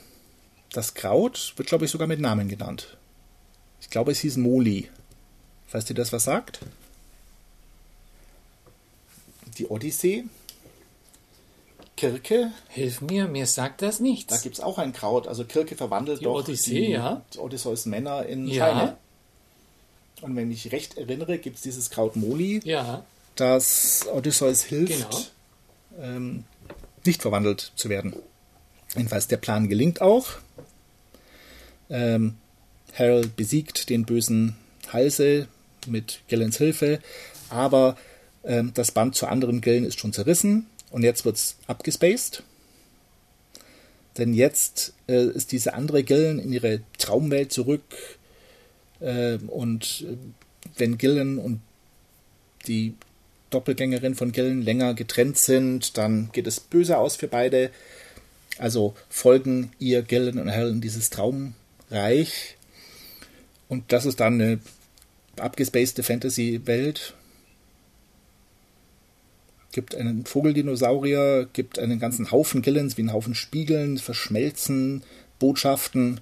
das 0.72 0.94
Kraut 0.94 1.54
wird, 1.58 1.68
glaube 1.68 1.86
ich, 1.86 1.92
sogar 1.92 2.08
mit 2.08 2.20
Namen 2.20 2.48
genannt. 2.48 2.98
Ich 3.82 3.89
glaube, 3.89 4.12
es 4.12 4.20
hieß 4.20 4.38
Moli. 4.38 4.89
Falls 5.68 5.86
dir 5.86 5.94
das 5.96 6.13
was 6.13 6.24
sagt. 6.26 6.60
Die 9.58 9.68
Odyssee. 9.68 10.26
Kirke. 11.98 12.52
Hilf 12.70 13.02
mir, 13.02 13.28
mir 13.28 13.46
sagt 13.46 13.82
das 13.82 14.00
nichts. 14.00 14.34
Da 14.34 14.39
gibt 14.39 14.56
es 14.56 14.62
auch 14.62 14.78
ein 14.78 14.94
Kraut. 14.94 15.28
Also 15.28 15.44
Kirke 15.44 15.76
verwandelt 15.76 16.20
die 16.22 16.26
doch 16.26 16.36
Odyssee, 16.36 16.86
die, 16.88 16.92
ja. 16.92 17.22
die 17.34 17.39
Odysseus 17.39 17.86
Männer 17.86 18.26
in 18.26 18.48
Ja. 18.48 18.65
Scheine. 18.68 18.98
Und 20.22 20.36
wenn 20.36 20.52
ich 20.52 20.72
recht 20.72 20.98
erinnere, 20.98 21.38
gibt 21.39 21.58
es 21.58 21.62
dieses 21.63 21.89
Kraut 21.89 22.15
Moli, 22.15 22.62
Ja, 22.63 23.04
das 23.36 24.06
Odysseus 24.13 24.63
hilft, 24.63 24.94
Genau. 24.94 25.24
Ähm, 26.00 26.44
nicht 27.06 27.22
verwandelt 27.22 27.72
zu 27.76 27.90
werden. 27.90 28.16
Jedenfalls 28.96 29.28
der 29.28 29.38
Plan 29.38 29.70
gelingt 29.70 30.02
auch. 30.02 30.28
Ähm, 31.90 32.38
Harold 32.94 33.36
besiegt 33.36 33.90
den 33.90 34.06
bösen 34.06 34.56
Halse 34.92 35.48
mit 35.88 36.22
Gellens 36.28 36.58
Hilfe, 36.58 37.00
aber 37.50 37.98
ähm, 38.44 38.72
das 38.74 38.92
Band 38.92 39.16
zu 39.16 39.28
anderen 39.28 39.62
Gillen 39.62 39.86
ist 39.86 40.00
schon 40.00 40.14
zerrissen 40.14 40.68
und 40.92 41.04
jetzt 41.04 41.26
wird 41.26 41.36
es 41.36 41.56
abgespaced. 41.68 42.44
Denn 44.18 44.34
jetzt 44.34 44.94
äh, 45.08 45.26
ist 45.26 45.52
diese 45.52 45.74
andere 45.74 46.04
Gillen 46.04 46.40
in 46.40 46.52
ihre 46.52 46.82
Traumwelt 46.98 47.52
zurück 47.52 47.84
ähm, 49.02 49.50
und 49.50 50.06
äh, 50.08 50.18
wenn 50.78 50.98
Gillen 50.98 51.38
und 51.38 51.62
die 52.68 52.96
Doppelgängerin 53.50 54.16
von 54.16 54.32
Gillen 54.32 54.62
länger 54.62 54.94
getrennt 54.94 55.38
sind, 55.38 55.98
dann 55.98 56.30
geht 56.32 56.48
es 56.48 56.60
böse 56.60 56.98
aus 56.98 57.16
für 57.16 57.28
beide. 57.28 57.72
Also 58.58 58.94
folgen 59.10 59.72
ihr 59.80 60.02
Gillen 60.02 60.38
und 60.40 60.50
Helen 60.50 60.82
dieses 60.82 61.10
Traumreich. 61.10 62.58
Und 63.68 63.92
das 63.92 64.06
ist 64.06 64.20
dann 64.20 64.42
eine 64.42 64.60
abgespacede 65.38 66.04
Fantasy-Welt. 66.04 67.14
Gibt 69.72 69.96
einen 69.96 70.26
Vogeldinosaurier, 70.26 71.48
gibt 71.54 71.80
einen 71.80 72.00
ganzen 72.00 72.32
Haufen 72.32 72.62
Gillens, 72.62 72.98
wie 72.98 73.02
einen 73.02 73.14
Haufen 73.14 73.36
Spiegeln, 73.36 73.98
Verschmelzen, 73.98 75.04
Botschaften. 75.38 76.20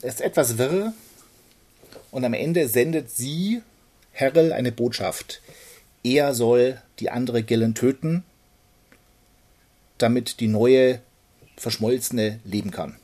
Es 0.00 0.14
ist 0.14 0.20
etwas 0.20 0.56
wirr. 0.56 0.94
Und 2.10 2.24
am 2.24 2.34
Ende 2.34 2.68
sendet 2.68 3.10
sie, 3.10 3.62
Herrel, 4.12 4.52
eine 4.52 4.72
Botschaft. 4.72 5.42
Er 6.06 6.34
soll 6.34 6.80
die 7.00 7.10
andere 7.10 7.42
Gillen 7.42 7.74
töten, 7.74 8.22
damit 9.98 10.38
die 10.38 10.46
neue 10.46 11.00
Verschmolzene 11.56 12.38
leben 12.44 12.70
kann. 12.70 12.94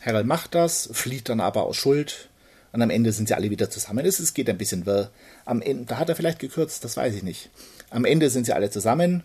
Herrel 0.00 0.24
macht 0.24 0.54
das, 0.54 0.88
flieht 0.94 1.28
dann 1.28 1.40
aber 1.40 1.64
aus 1.64 1.76
Schuld 1.76 2.30
und 2.72 2.80
am 2.80 2.88
Ende 2.88 3.12
sind 3.12 3.28
sie 3.28 3.34
alle 3.34 3.50
wieder 3.50 3.68
zusammen. 3.68 4.06
Es 4.06 4.32
geht 4.32 4.48
ein 4.48 4.56
bisschen 4.56 4.86
wirr. 4.86 5.10
Am 5.44 5.60
Ende, 5.60 5.84
da 5.84 5.98
hat 5.98 6.08
er 6.08 6.16
vielleicht 6.16 6.38
gekürzt, 6.38 6.84
das 6.84 6.96
weiß 6.96 7.14
ich 7.14 7.22
nicht. 7.22 7.50
Am 7.90 8.06
Ende 8.06 8.30
sind 8.30 8.46
sie 8.46 8.54
alle 8.54 8.70
zusammen. 8.70 9.24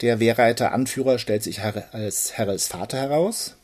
Der 0.00 0.18
Wehrreiter 0.18 0.72
Anführer 0.72 1.18
stellt 1.18 1.42
sich 1.42 1.60
als 1.60 2.38
Herrels 2.38 2.68
Vater 2.68 2.96
heraus, 2.96 3.56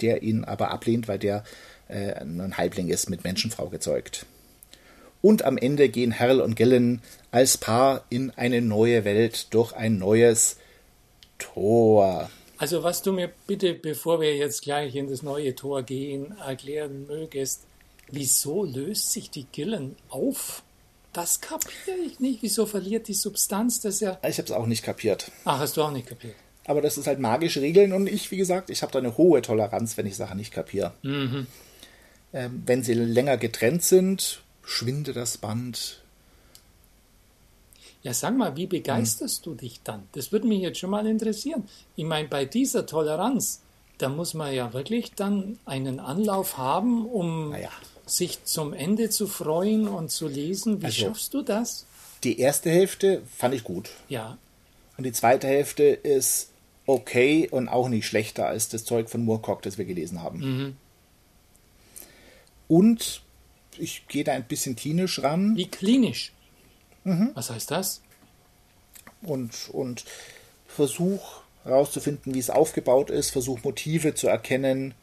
der 0.00 0.24
ihn 0.24 0.42
aber 0.42 0.72
ablehnt, 0.72 1.06
weil 1.06 1.20
der 1.20 1.44
äh, 1.86 2.14
ein 2.20 2.56
Halbling 2.56 2.88
ist, 2.88 3.08
mit 3.10 3.22
Menschenfrau 3.22 3.68
gezeugt. 3.68 4.26
Und 5.22 5.44
am 5.44 5.56
Ende 5.56 5.88
gehen 5.88 6.12
Herrel 6.12 6.40
und 6.40 6.54
Gillen 6.56 7.02
als 7.30 7.58
Paar 7.58 8.04
in 8.10 8.30
eine 8.30 8.60
neue 8.60 9.04
Welt 9.04 9.52
durch 9.54 9.72
ein 9.72 9.98
neues 9.98 10.56
Tor. 11.38 12.30
Also 12.58 12.82
was 12.82 13.02
du 13.02 13.12
mir 13.12 13.30
bitte, 13.46 13.74
bevor 13.74 14.20
wir 14.20 14.34
jetzt 14.36 14.62
gleich 14.62 14.94
in 14.94 15.08
das 15.08 15.22
neue 15.22 15.54
Tor 15.54 15.82
gehen, 15.82 16.34
erklären 16.38 17.06
mögest, 17.06 17.62
wieso 18.10 18.64
löst 18.64 19.12
sich 19.12 19.30
die 19.30 19.44
Gillen 19.44 19.96
auf? 20.08 20.62
Das 21.12 21.40
kapiere 21.40 21.98
ich 22.06 22.20
nicht. 22.20 22.42
Wieso 22.42 22.66
verliert 22.66 23.08
die 23.08 23.14
Substanz 23.14 23.80
das 23.80 24.00
ja? 24.00 24.18
Ich 24.26 24.38
habe 24.38 24.46
es 24.46 24.52
auch 24.52 24.66
nicht 24.66 24.84
kapiert. 24.84 25.30
Ach, 25.44 25.58
hast 25.58 25.76
du 25.76 25.82
auch 25.82 25.90
nicht 25.90 26.06
kapiert. 26.06 26.34
Aber 26.66 26.82
das 26.82 26.98
ist 26.98 27.06
halt 27.06 27.20
magische 27.20 27.60
Regeln 27.60 27.92
und 27.92 28.06
ich, 28.08 28.30
wie 28.30 28.36
gesagt, 28.36 28.70
ich 28.70 28.82
habe 28.82 28.92
da 28.92 28.98
eine 28.98 29.16
hohe 29.16 29.40
Toleranz, 29.40 29.96
wenn 29.96 30.06
ich 30.06 30.16
Sachen 30.16 30.36
nicht 30.36 30.52
kapiere. 30.52 30.94
Mhm. 31.02 31.46
Ähm, 32.32 32.62
wenn 32.66 32.82
sie 32.82 32.94
länger 32.94 33.36
getrennt 33.36 33.84
sind, 33.84 34.42
schwinde 34.66 35.12
das 35.14 35.38
Band. 35.38 36.02
Ja, 38.02 38.12
sag 38.12 38.36
mal, 38.36 38.54
wie 38.56 38.66
begeisterst 38.66 39.46
du 39.46 39.54
dich 39.54 39.80
dann? 39.82 40.02
Das 40.12 40.30
würde 40.32 40.46
mich 40.46 40.60
jetzt 40.60 40.78
schon 40.78 40.90
mal 40.90 41.06
interessieren. 41.06 41.66
Ich 41.96 42.04
meine, 42.04 42.28
bei 42.28 42.44
dieser 42.44 42.84
Toleranz, 42.84 43.62
da 43.98 44.08
muss 44.10 44.34
man 44.34 44.54
ja 44.54 44.72
wirklich 44.74 45.12
dann 45.14 45.58
einen 45.64 45.98
Anlauf 46.00 46.58
haben, 46.58 47.06
um 47.06 47.50
Naja. 47.50 47.70
sich 48.04 48.44
zum 48.44 48.74
Ende 48.74 49.08
zu 49.10 49.26
freuen 49.26 49.88
und 49.88 50.10
zu 50.10 50.28
lesen. 50.28 50.82
Wie 50.82 50.86
Also- 50.86 51.06
schaffst 51.06 51.32
du 51.34 51.42
das? 51.42 51.86
Die 52.24 52.38
erste 52.38 52.70
Hälfte 52.70 53.22
fand 53.36 53.54
ich 53.54 53.64
gut. 53.64 53.90
Ja, 54.08 54.36
Und 54.98 55.04
die 55.04 55.12
zweite 55.12 55.46
Hälfte 55.46 55.84
ist 55.84 56.48
okay 56.86 57.48
und 57.50 57.68
auch 57.68 57.88
nicht 57.90 58.06
schlechter 58.06 58.46
als 58.46 58.68
das 58.70 58.84
Zeug 58.84 59.10
von 59.10 59.22
Moorcock, 59.24 59.60
das 59.62 59.76
wir 59.78 59.84
gelesen 59.84 60.22
haben. 60.22 60.38
Mhm. 60.38 60.76
Und 62.68 63.22
ich 63.78 64.06
gehe 64.08 64.24
da 64.24 64.32
ein 64.32 64.44
bisschen 64.44 64.76
klinisch 64.76 65.22
ran 65.22 65.56
wie 65.56 65.68
klinisch. 65.68 66.32
Mhm. 67.04 67.30
Was 67.34 67.50
heißt 67.50 67.70
das? 67.70 68.00
und, 69.26 69.70
und 69.70 70.04
versuche 70.66 71.42
herauszufinden, 71.64 72.34
wie 72.34 72.38
es 72.38 72.50
aufgebaut 72.50 73.10
ist, 73.10 73.30
versuche 73.30 73.60
Motive 73.62 74.14
zu 74.14 74.28
erkennen. 74.28 74.94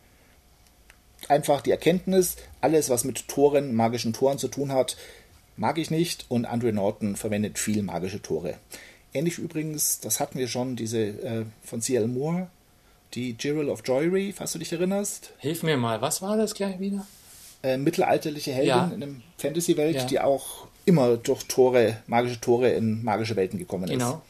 Einfach 1.28 1.62
die 1.62 1.72
Erkenntnis, 1.72 2.38
alles, 2.62 2.90
was 2.90 3.04
mit 3.04 3.28
Toren, 3.28 3.76
magischen 3.76 4.14
Toren 4.14 4.38
zu 4.38 4.48
tun 4.48 4.72
hat, 4.72 4.98
mag 5.56 5.78
ich 5.78 5.92
nicht 5.92 6.26
und 6.30 6.46
Andrew 6.46 6.72
Norton 6.72 7.16
verwendet 7.16 7.60
viel 7.60 7.84
magische 7.84 8.22
Tore. 8.22 8.58
Ähnlich 9.14 9.38
übrigens, 9.38 10.00
das 10.00 10.20
hatten 10.20 10.40
wir 10.40 10.48
schon, 10.48 10.76
diese 10.76 11.00
äh, 11.00 11.46
von 11.64 11.82
C.L. 11.82 12.08
Moore, 12.08 12.48
die 13.14 13.38
Girl 13.38 13.70
of 13.70 13.84
Joyry, 13.86 14.34
falls 14.34 14.54
du 14.54 14.60
dich 14.60 14.74
erinnerst. 14.74 15.34
Hilf 15.38 15.62
mir 15.64 15.78
mal, 15.78 16.02
was 16.02 16.22
war 16.22 16.36
das 16.36 16.56
gleich 16.56 16.80
wieder? 16.80 17.06
Äh, 17.63 17.78
mittelalterliche 17.78 18.52
Heldin 18.52 18.67
Ja. 18.69 18.91
in 18.93 19.02
einer 19.04 19.13
Fantasy-Welt, 19.38 19.95
Ja. 19.95 20.06
die 20.06 20.19
auch 20.19 20.67
immer 20.86 21.15
durch 21.17 21.45
Tore, 21.45 21.97
magische 22.08 22.41
Tore 22.41 22.69
in 22.71 23.04
magische 23.04 23.36
Welten 23.38 23.58
gekommen 23.58 23.86
ist. 23.86 23.91
Genau. 23.91 24.21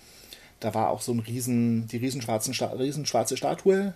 Da 0.60 0.74
war 0.76 0.90
auch 0.92 1.02
so 1.02 1.12
ein 1.14 1.20
riesen, 1.20 1.88
die 1.88 1.98
riesenschwarzen, 1.98 2.54
riesenschwarze 2.54 3.36
Statue, 3.36 3.94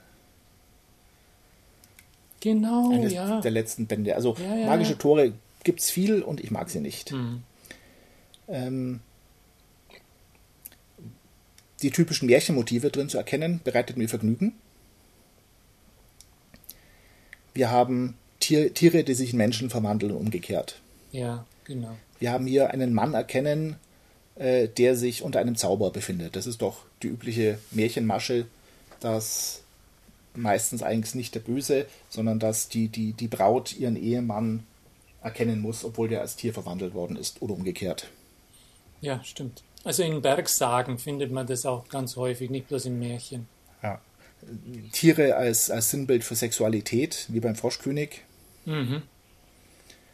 Genau, 2.39 2.91
eines 2.91 3.13
ja. 3.13 3.41
der 3.41 3.51
letzten 3.51 3.87
Bände. 3.87 4.15
Also 4.15 4.35
Ja, 4.39 4.67
magische. 4.67 4.97
Tore 4.97 5.33
gibt 5.63 5.79
es 5.79 5.89
viel 5.89 6.21
und 6.21 6.39
ich 6.39 6.51
mag 6.51 6.69
sie 6.69 6.79
nicht. 6.79 7.11
Mhm. 7.11 7.43
Ähm, 8.47 8.99
die 11.81 11.91
typischen 11.91 12.27
Märchenmotive 12.27 12.89
drin 12.89 13.09
zu 13.09 13.17
erkennen, 13.17 13.59
bereitet 13.63 13.97
mir 13.97 14.07
Vergnügen. 14.09 14.53
Wir 17.53 17.69
haben 17.71 18.15
Tier, 18.47 18.73
Tiere, 18.73 19.03
die 19.03 19.13
sich 19.13 19.33
in 19.33 19.37
Menschen 19.37 19.69
verwandeln 19.69 20.13
und 20.13 20.19
umgekehrt. 20.19 20.79
Ja, 21.11 21.45
genau. 21.65 21.97
Wir 22.17 22.31
haben 22.31 22.47
hier 22.47 22.69
einen 22.69 22.93
Mann 22.93 23.13
erkennen, 23.13 23.75
äh, 24.35 24.69
der 24.69 24.95
sich 24.95 25.21
unter 25.21 25.39
einem 25.39 25.57
Zauber 25.57 25.91
befindet. 25.91 26.37
Das 26.37 26.47
ist 26.47 26.61
doch 26.61 26.85
die 27.03 27.07
übliche 27.07 27.59
Märchenmasche, 27.71 28.45
dass 29.01 29.63
meistens 30.33 30.81
eigentlich 30.81 31.13
nicht 31.13 31.35
der 31.35 31.41
Böse, 31.41 31.87
sondern 32.07 32.39
dass 32.39 32.69
die, 32.69 32.87
die, 32.87 33.11
die 33.11 33.27
Braut 33.27 33.75
ihren 33.77 33.97
Ehemann 33.97 34.63
erkennen 35.21 35.59
muss, 35.59 35.83
obwohl 35.83 36.07
der 36.07 36.21
als 36.21 36.37
Tier 36.37 36.53
verwandelt 36.53 36.93
worden 36.93 37.17
ist 37.17 37.41
oder 37.41 37.53
umgekehrt. 37.53 38.07
Ja, 39.01 39.21
stimmt. 39.25 39.61
Also 39.83 40.03
in 40.03 40.21
Bergsagen 40.21 40.99
findet 40.99 41.33
man 41.33 41.47
das 41.47 41.65
auch 41.65 41.89
ganz 41.89 42.15
häufig, 42.15 42.49
nicht 42.49 42.69
bloß 42.69 42.85
in 42.85 42.97
Märchen. 42.97 43.49
Ja. 43.83 43.99
Tiere 44.93 45.35
als, 45.35 45.69
als 45.69 45.91
Sinnbild 45.91 46.23
für 46.23 46.35
Sexualität, 46.35 47.25
wie 47.27 47.41
beim 47.41 47.57
Froschkönig. 47.57 48.21
Mhm. 48.67 49.01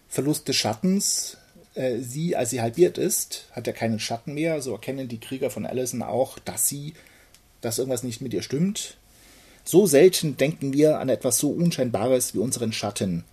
Verlust 0.08 0.48
des 0.48 0.56
Schattens. 0.56 1.38
Äh, 1.76 1.98
sie, 2.00 2.36
als 2.36 2.52
sie 2.52 2.62
halbiert 2.62 2.98
ist, 2.98 3.46
hat 3.52 3.66
ja 3.68 3.74
keinen 3.74 4.00
Schatten 4.00 4.34
mehr. 4.36 4.62
So 4.62 4.72
erkennen 4.74 5.08
die 5.08 5.20
Krieger 5.20 5.50
von 5.50 5.66
Allison 5.66 6.04
auch, 6.04 6.38
dass 6.39 6.68
sie, 6.68 6.94
dass 7.62 7.80
irgendwas 7.80 8.04
nicht 8.04 8.22
mit 8.22 8.34
ihr 8.34 8.44
stimmt. 8.44 8.96
So 9.66 9.88
selten 9.88 10.38
denken 10.38 10.74
wir 10.74 11.00
an 11.00 11.10
etwas 11.10 11.38
so 11.39 11.50
Unscheinbares 11.50 12.34
wie 12.36 12.39
unseren 12.39 12.74
Schatten. 12.74 13.24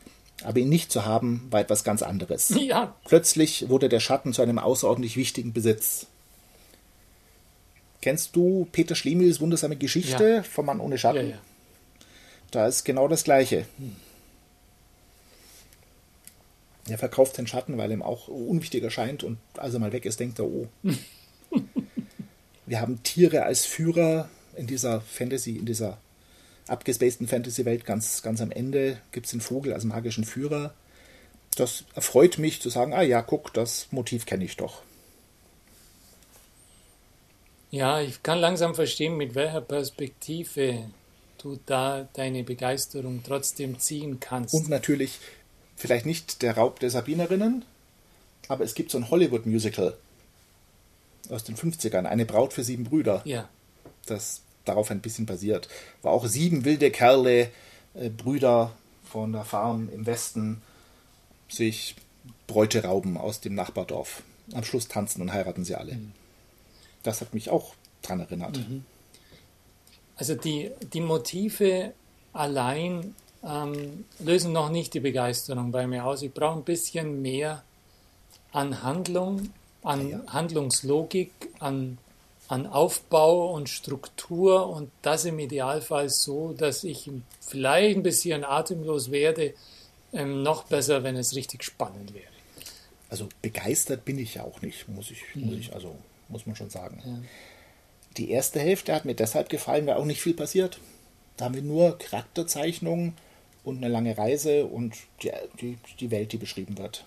Aber 0.43 0.59
ihn 0.59 0.71
nicht 0.71 0.91
zu 0.91 1.05
haben, 1.05 1.47
war 1.51 1.61
etwas 1.61 1.85
ganz 1.85 2.03
anderes. 2.03 2.49
Ja, 2.59 2.95
Plötzlich 3.05 3.69
wurde 3.69 3.91
der 3.91 4.01
Schatten 4.01 4.33
zu 4.33 4.41
einem 4.41 4.59
außerordentlich 4.59 5.17
wichtigen 5.19 5.53
Besitz. 5.53 6.07
Kennst 8.01 8.35
du 8.37 8.67
Peter 8.73 8.95
Schlemihls 8.95 9.41
wundersame 9.41 9.77
Geschichte 9.77 10.37
Ja. 10.37 10.43
vom 10.43 10.65
Mann 10.67 10.81
ohne 10.81 10.95
ja, 10.95 10.99
Schatten? 10.99 11.31
ja. 11.31 11.39
Da 12.53 12.67
ist 12.67 12.85
genau 12.85 13.07
das 13.07 13.25
Gleiche. 13.25 13.67
Er 16.89 16.99
verkauft 16.99 17.39
den 17.39 17.47
Schatten, 17.47 17.79
weil 17.79 17.93
ihm 17.93 18.03
auch 18.03 18.29
unwichtig 18.29 18.83
erscheint 18.83 19.23
und 19.23 19.39
als 19.57 19.75
er 19.75 19.81
mal 19.81 19.93
weg 19.93 20.05
ist, 20.05 20.21
denkt 20.21 20.39
er, 20.39 20.47
oh. 20.47 20.69
Wir 22.67 22.81
haben 22.81 23.03
Tiere 23.03 23.43
als 23.43 23.67
Führer 23.67 24.29
in 24.57 24.67
dieser 24.67 25.01
Fantasy, 25.01 25.57
in 25.57 25.67
dieser 25.67 25.99
abgespaceden 26.69 27.27
Fantasy-Welt 27.27 27.85
ganz, 27.85 28.23
ganz 28.23 28.41
am 28.41 28.53
Ende 28.53 29.01
gibt 29.13 29.27
es 29.27 29.33
den 29.33 29.41
Vogel 29.41 29.73
als 29.73 29.85
magischen 29.85 30.25
Führer. 30.25 30.73
Das 31.57 31.85
erfreut 31.95 32.39
mich 32.39 32.63
zu 32.63 32.71
sagen, 32.71 32.95
ah 32.95 33.03
ja, 33.03 33.23
guck, 33.23 33.53
das 33.53 33.89
Motiv 33.91 34.25
kenne 34.25 34.45
ich 34.45 34.57
doch. 34.57 34.83
Ja, 37.73 38.01
ich 38.01 38.23
kann 38.23 38.39
langsam 38.39 38.75
verstehen, 38.75 39.17
mit 39.17 39.35
welcher 39.35 39.61
Perspektive 39.61 40.91
du 41.39 41.59
da 41.67 42.09
deine 42.13 42.45
Begeisterung 42.45 43.23
trotzdem 43.25 43.79
ziehen 43.79 44.21
kannst. 44.21 44.55
Und 44.55 44.69
natürlich 44.69 45.19
vielleicht 45.81 46.07
nicht 46.07 46.43
der 46.43 46.57
Raub 46.57 46.79
der 46.79 46.91
Sabinerinnen, 46.91 47.65
aber 48.49 48.65
es 48.65 48.75
gibt 48.75 48.91
so 48.91 48.99
ein 48.99 49.11
Hollywood-Musical 49.11 49.97
aus 51.31 51.45
den 51.45 51.57
50ern, 51.57 52.05
Eine 52.05 52.27
Braut 52.27 52.53
für 52.53 52.65
sieben 52.65 52.85
Brüder. 52.85 53.23
Ja. 53.25 53.49
Das 54.07 54.43
darauf 54.65 54.91
ein 54.91 55.01
bisschen 55.01 55.27
basiert. 55.27 55.69
War 56.03 56.13
auch 56.13 56.27
sieben 56.27 56.65
wilde 56.65 56.91
Kerle, 56.91 57.51
äh, 57.95 58.11
Brüder 58.11 58.73
von 59.05 59.33
der 59.33 59.45
Farm 59.45 59.89
im 59.93 60.07
Westen, 60.07 60.61
sich 61.49 61.97
Bräute 62.47 62.85
rauben 62.85 63.17
aus 63.17 63.41
dem 63.41 63.55
Nachbardorf. 63.55 64.23
Am 64.53 64.65
Schluss 64.65 64.89
tanzen 64.89 65.23
und 65.23 65.33
heiraten 65.33 65.65
sie 65.65 65.77
alle. 65.77 65.95
Mhm. 65.95 66.13
Das 67.03 67.21
hat 67.21 67.33
mich 67.33 67.51
auch 67.51 67.75
dran 68.03 68.21
erinnert. 68.21 68.59
Mhm. 68.59 68.85
Also 70.17 70.35
die, 70.35 70.71
die 70.93 71.01
Motive 71.01 71.95
allein 72.33 73.15
ähm, 73.43 74.05
lösen 74.19 74.53
noch 74.53 74.71
nicht 74.71 74.95
die 74.95 75.01
Begeisterung 75.01 75.73
bei 75.73 75.87
mir 75.87 76.05
aus. 76.05 76.23
Ich 76.23 76.33
brauche 76.33 76.59
ein 76.59 76.65
bisschen 76.65 77.23
mehr 77.23 77.63
an 78.53 78.83
Handlung, 78.83 79.51
an 79.83 80.09
ja. 80.09 80.21
Handlungslogik, 80.29 81.33
an, 81.59 81.99
an 82.49 82.67
Aufbau 82.67 83.55
und 83.55 83.69
Struktur 83.69 84.69
und 84.69 84.91
das 85.03 85.25
im 85.25 85.39
Idealfall 85.39 86.11
so, 86.11 86.53
dass 86.53 86.85
ich 86.85 87.11
vielleicht 87.41 87.97
ein 87.97 88.03
bisschen 88.03 88.45
atemlos 88.45 89.11
werde. 89.11 89.55
Ähm, 90.13 90.43
noch 90.43 90.65
besser, 90.65 91.05
wenn 91.05 91.17
es 91.17 91.37
richtig 91.37 91.63
spannend 91.63 92.13
wäre. 92.15 92.25
Also 93.09 93.29
begeistert 93.43 94.05
bin 94.05 94.19
ich 94.19 94.35
ja 94.35 94.43
auch 94.43 94.61
nicht, 94.61 94.89
muss 94.89 95.11
ich, 95.11 95.23
mhm. 95.35 95.47
muss 95.47 95.59
ich 95.59 95.73
also 95.73 95.95
muss 96.29 96.47
man 96.47 96.57
schon 96.57 96.71
sagen. 96.71 97.01
Ja. 97.05 97.19
Die 98.17 98.31
erste 98.31 98.61
Hälfte 98.61 98.95
hat 98.95 99.05
mir 99.05 99.15
deshalb 99.15 99.49
gefallen, 99.49 99.87
weil 99.87 99.97
auch 99.97 100.05
nicht 100.05 100.21
viel 100.21 100.35
passiert. 100.35 100.79
Da 101.37 101.47
haben 101.47 101.55
wir 101.55 101.63
nur 101.63 101.99
Charakterzeichnungen 101.99 103.15
und 103.65 103.79
eine 103.79 103.89
lange 103.89 104.17
Reise 104.17 104.67
und 104.67 104.95
die, 105.23 105.31
die, 105.61 105.79
die 105.99 106.11
Welt, 106.11 106.33
die 106.33 106.39
beschrieben 106.39 106.79
wird. 106.79 107.05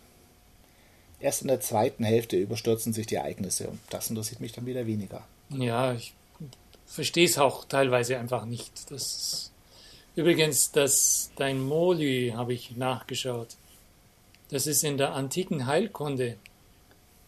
Erst 1.20 1.42
in 1.42 1.48
der 1.48 1.62
zweiten 1.62 2.04
Hälfte 2.04 2.38
überstürzen 2.38 2.94
sich 2.94 3.08
die 3.08 3.16
Ereignisse 3.16 3.68
und 3.68 3.80
das 3.90 4.10
interessiert 4.10 4.42
mich 4.42 4.52
dann 4.52 4.66
wieder 4.66 4.86
weniger. 4.86 5.26
Ja, 5.50 5.94
ich 5.94 6.14
verstehe 6.86 7.26
es 7.26 7.38
auch 7.38 7.66
teilweise 7.66 8.18
einfach 8.20 8.46
nicht. 8.46 8.92
Das 8.92 9.52
übrigens, 10.16 10.72
das 10.72 11.32
dein 11.38 11.62
Moli 11.62 12.34
habe 12.36 12.54
ich 12.54 12.76
nachgeschaut. 12.76 13.56
Das 14.50 14.68
ist 14.68 14.84
in 14.84 14.98
der 14.98 15.14
antiken 15.14 15.66
Heilkunde 15.66 16.38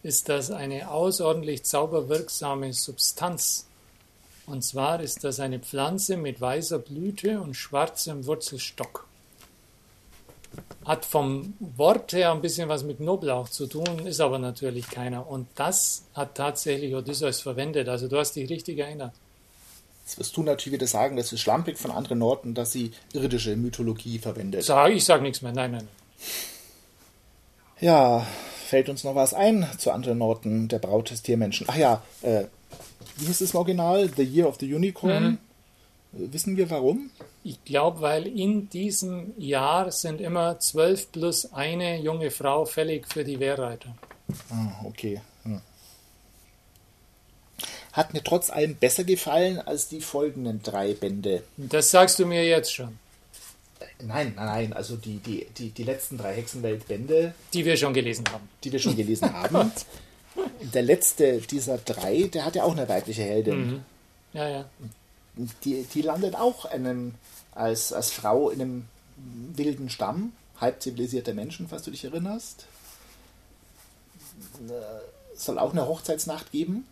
ist 0.03 0.29
das 0.29 0.51
eine 0.51 0.91
außerordentlich 0.91 1.63
zauberwirksame 1.63 2.73
Substanz. 2.73 3.65
Und 4.45 4.63
zwar 4.63 5.01
ist 5.01 5.23
das 5.23 5.39
eine 5.39 5.57
Pflanze 5.57 6.15
mit 6.15 6.39
weißer 6.39 6.77
Blüte 6.77 7.41
und 7.41 7.55
schwarzem 7.55 8.27
Wurzelstock. 8.27 9.07
Hat 10.85 11.05
vom 11.05 11.53
Wort 11.59 12.13
her 12.13 12.31
ein 12.31 12.41
bisschen 12.41 12.69
was 12.69 12.83
mit 12.83 12.97
Knoblauch 12.97 13.49
zu 13.49 13.67
tun, 13.67 14.05
ist 14.05 14.21
aber 14.21 14.39
natürlich 14.39 14.89
keiner. 14.89 15.27
Und 15.27 15.47
das 15.55 16.03
hat 16.13 16.35
tatsächlich 16.35 16.93
Odysseus 16.93 17.41
verwendet. 17.41 17.89
Also 17.89 18.07
du 18.07 18.17
hast 18.17 18.33
dich 18.33 18.49
richtig 18.49 18.77
erinnert. 18.77 19.13
Jetzt 20.05 20.19
wirst 20.19 20.37
du 20.37 20.43
natürlich 20.43 20.79
wieder 20.79 20.87
sagen, 20.87 21.17
das 21.17 21.33
ist 21.33 21.39
schlampig 21.41 21.79
von 21.79 21.89
anderen 21.89 22.21
Orten, 22.21 22.53
dass 22.53 22.71
sie 22.71 22.91
irdische 23.13 23.55
Mythologie 23.55 24.19
verwendet. 24.19 24.63
Sag, 24.63 24.91
ich 24.91 25.03
sage 25.03 25.23
nichts 25.23 25.41
mehr. 25.41 25.51
Nein, 25.51 25.71
nein. 25.71 25.87
Ja, 27.79 28.25
fällt 28.67 28.87
uns 28.89 29.03
noch 29.03 29.15
was 29.15 29.33
ein 29.33 29.67
zu 29.79 29.91
anderen 29.91 30.21
Orten 30.21 30.67
der 30.67 30.77
Braut 30.77 31.09
des 31.09 31.23
Tiermenschen. 31.23 31.65
Ach 31.69 31.75
ja, 31.75 32.03
äh, 32.21 32.43
wie 33.17 33.25
hieß 33.25 33.41
es 33.41 33.51
im 33.51 33.57
Original? 33.57 34.09
The 34.15 34.23
Year 34.23 34.47
of 34.47 34.57
the 34.59 34.71
Unicorn. 34.71 35.23
Mhm. 35.23 35.37
Wissen 36.17 36.55
wir 36.55 36.69
warum? 36.69 37.09
Ich 37.43 37.63
glaube, 37.65 37.99
weil 38.01 38.25
in 38.25 38.69
diesem 38.69 39.33
Jahr 39.37 39.91
sind 39.91 40.21
immer 40.21 40.59
zwölf 40.59 41.11
plus 41.11 41.51
eine 41.51 41.99
junge 41.99 42.31
Frau 42.31 42.65
fällig 42.65 43.07
für 43.07 43.25
die 43.25 43.39
Wehrreiter. 43.39 43.93
Ah, 44.49 44.85
okay. 44.85 45.21
Hm. 45.43 45.61
Hat 47.91 48.13
mir 48.13 48.23
trotz 48.23 48.49
allem 48.49 48.75
besser 48.75 49.03
gefallen 49.03 49.59
als 49.59 49.89
die 49.89 50.01
folgenden 50.01 50.63
drei 50.63 50.93
Bände. 50.93 51.43
Das 51.57 51.91
sagst 51.91 52.17
du 52.19 52.25
mir 52.25 52.45
jetzt 52.45 52.73
schon. 52.73 52.97
Nein, 54.01 54.33
nein, 54.35 54.45
nein. 54.45 54.73
Also 54.73 54.95
die, 54.95 55.17
die, 55.17 55.47
die, 55.57 55.69
die 55.71 55.83
letzten 55.83 56.17
drei 56.17 56.33
Hexenweltbände. 56.35 57.33
Die 57.53 57.65
wir 57.65 57.75
schon 57.75 57.93
gelesen 57.93 58.25
haben. 58.31 58.47
Die 58.63 58.71
wir 58.71 58.79
schon 58.79 58.95
gelesen 58.95 59.33
haben. 59.33 59.71
Der 60.61 60.81
letzte 60.81 61.39
dieser 61.39 61.77
drei, 61.77 62.29
der 62.33 62.45
hat 62.45 62.55
ja 62.55 62.63
auch 62.63 62.71
eine 62.71 62.87
weibliche 62.87 63.23
Heldin. 63.23 63.67
Mhm. 63.67 63.85
Ja, 64.33 64.49
ja. 64.49 64.65
Die, 65.37 65.83
die 65.83 66.01
landet 66.01 66.35
auch 66.35 66.65
einem, 66.65 67.15
als, 67.51 67.91
als 67.91 68.11
Frau 68.11 68.49
in 68.49 68.61
einem 68.61 68.85
wilden 69.17 69.89
Stamm, 69.89 70.33
halb 70.59 70.81
zivilisierter 70.81 71.33
Menschen, 71.33 71.67
falls 71.67 71.83
du 71.83 71.91
dich 71.91 72.05
erinnerst. 72.05 72.65
Es 75.35 75.45
soll 75.45 75.59
auch 75.59 75.71
eine 75.71 75.87
Hochzeitsnacht 75.87 76.51
geben, 76.51 76.85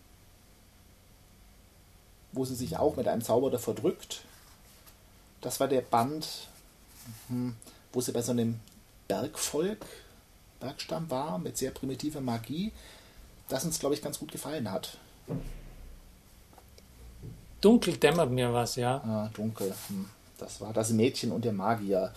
wo 2.32 2.44
sie 2.44 2.54
sich 2.54 2.76
auch 2.76 2.96
mit 2.96 3.08
einem 3.08 3.22
Zauber 3.22 3.50
davor 3.50 3.74
drückt. 3.74 4.22
Das 5.40 5.60
war 5.60 5.68
der 5.68 5.82
Band 5.82 6.26
hm, 7.28 7.56
wo 7.92 8.00
sie 8.00 8.12
bei 8.12 8.22
so 8.22 8.32
einem 8.32 8.60
Bergvolk, 9.08 9.84
Bergstamm 10.60 11.10
war, 11.10 11.38
mit 11.38 11.58
sehr 11.58 11.70
primitiver 11.70 12.20
Magie, 12.20 12.72
das 13.48 13.64
uns, 13.64 13.78
glaube 13.78 13.94
ich, 13.94 14.02
ganz 14.02 14.18
gut 14.18 14.32
gefallen 14.32 14.70
hat. 14.70 14.96
Dunkel 17.64 17.96
dämmert 17.96 18.30
mir 18.30 18.52
was, 18.52 18.76
ja. 18.76 18.96
Ah, 18.98 19.30
dunkel. 19.32 19.74
Hm. 19.88 20.04
Das 20.36 20.60
war 20.60 20.74
das 20.74 20.90
Mädchen 20.90 21.32
und 21.32 21.46
der 21.46 21.52
Magier. 21.54 22.12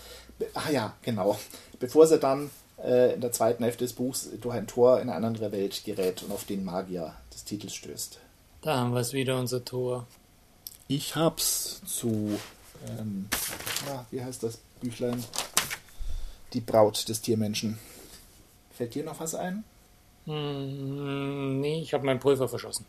Ach 0.53 0.69
ja, 0.69 0.93
genau. 1.01 1.39
Bevor 1.79 2.05
sie 2.05 2.19
dann 2.19 2.49
äh, 2.83 3.13
in 3.13 3.21
der 3.21 3.31
zweiten 3.31 3.63
Hälfte 3.63 3.85
des 3.85 3.93
Buchs 3.93 4.27
durch 4.41 4.55
ein 4.55 4.67
Tor 4.67 4.99
in 4.99 5.09
eine 5.09 5.25
andere 5.25 5.53
Welt 5.53 5.83
gerät 5.85 6.21
und 6.23 6.33
auf 6.33 6.43
den 6.43 6.65
Magier 6.65 7.13
des 7.33 7.45
Titels 7.45 7.75
stößt. 7.75 8.19
Da 8.61 8.75
haben 8.75 8.93
wir 8.93 8.99
es 8.99 9.13
wieder, 9.13 9.39
unser 9.39 9.63
Tor. 9.63 10.05
Ich 10.89 11.15
hab's 11.15 11.81
zu, 11.85 12.37
ähm, 12.99 13.29
na, 13.85 14.05
wie 14.11 14.21
heißt 14.21 14.43
das 14.43 14.59
Büchlein. 14.81 15.23
Die 16.53 16.61
Braut 16.61 17.07
des 17.07 17.21
Tiermenschen. 17.21 17.77
Fällt 18.71 18.95
dir 18.95 19.03
noch 19.05 19.21
was 19.21 19.33
ein? 19.33 19.63
Hm, 20.25 21.61
nee, 21.61 21.81
ich 21.81 21.93
habe 21.93 22.05
mein 22.05 22.19
Pulver 22.19 22.49
verschossen. 22.49 22.85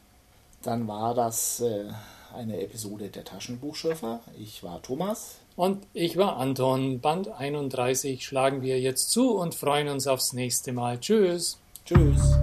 Dann 0.62 0.88
war 0.88 1.14
das 1.14 1.60
äh, 1.60 1.84
eine 2.34 2.60
Episode 2.60 3.08
der 3.08 3.24
Taschenbuchschürfer. 3.24 4.20
Ich 4.38 4.62
war 4.62 4.82
Thomas. 4.82 5.38
Und 5.56 5.84
ich 5.92 6.16
war 6.16 6.36
Anton. 6.36 7.00
Band 7.00 7.28
31 7.28 8.24
schlagen 8.24 8.62
wir 8.62 8.80
jetzt 8.80 9.10
zu 9.10 9.36
und 9.36 9.54
freuen 9.54 9.88
uns 9.88 10.06
aufs 10.06 10.32
nächste 10.32 10.72
Mal. 10.72 11.00
Tschüss. 11.00 11.58
Tschüss. 11.84 12.38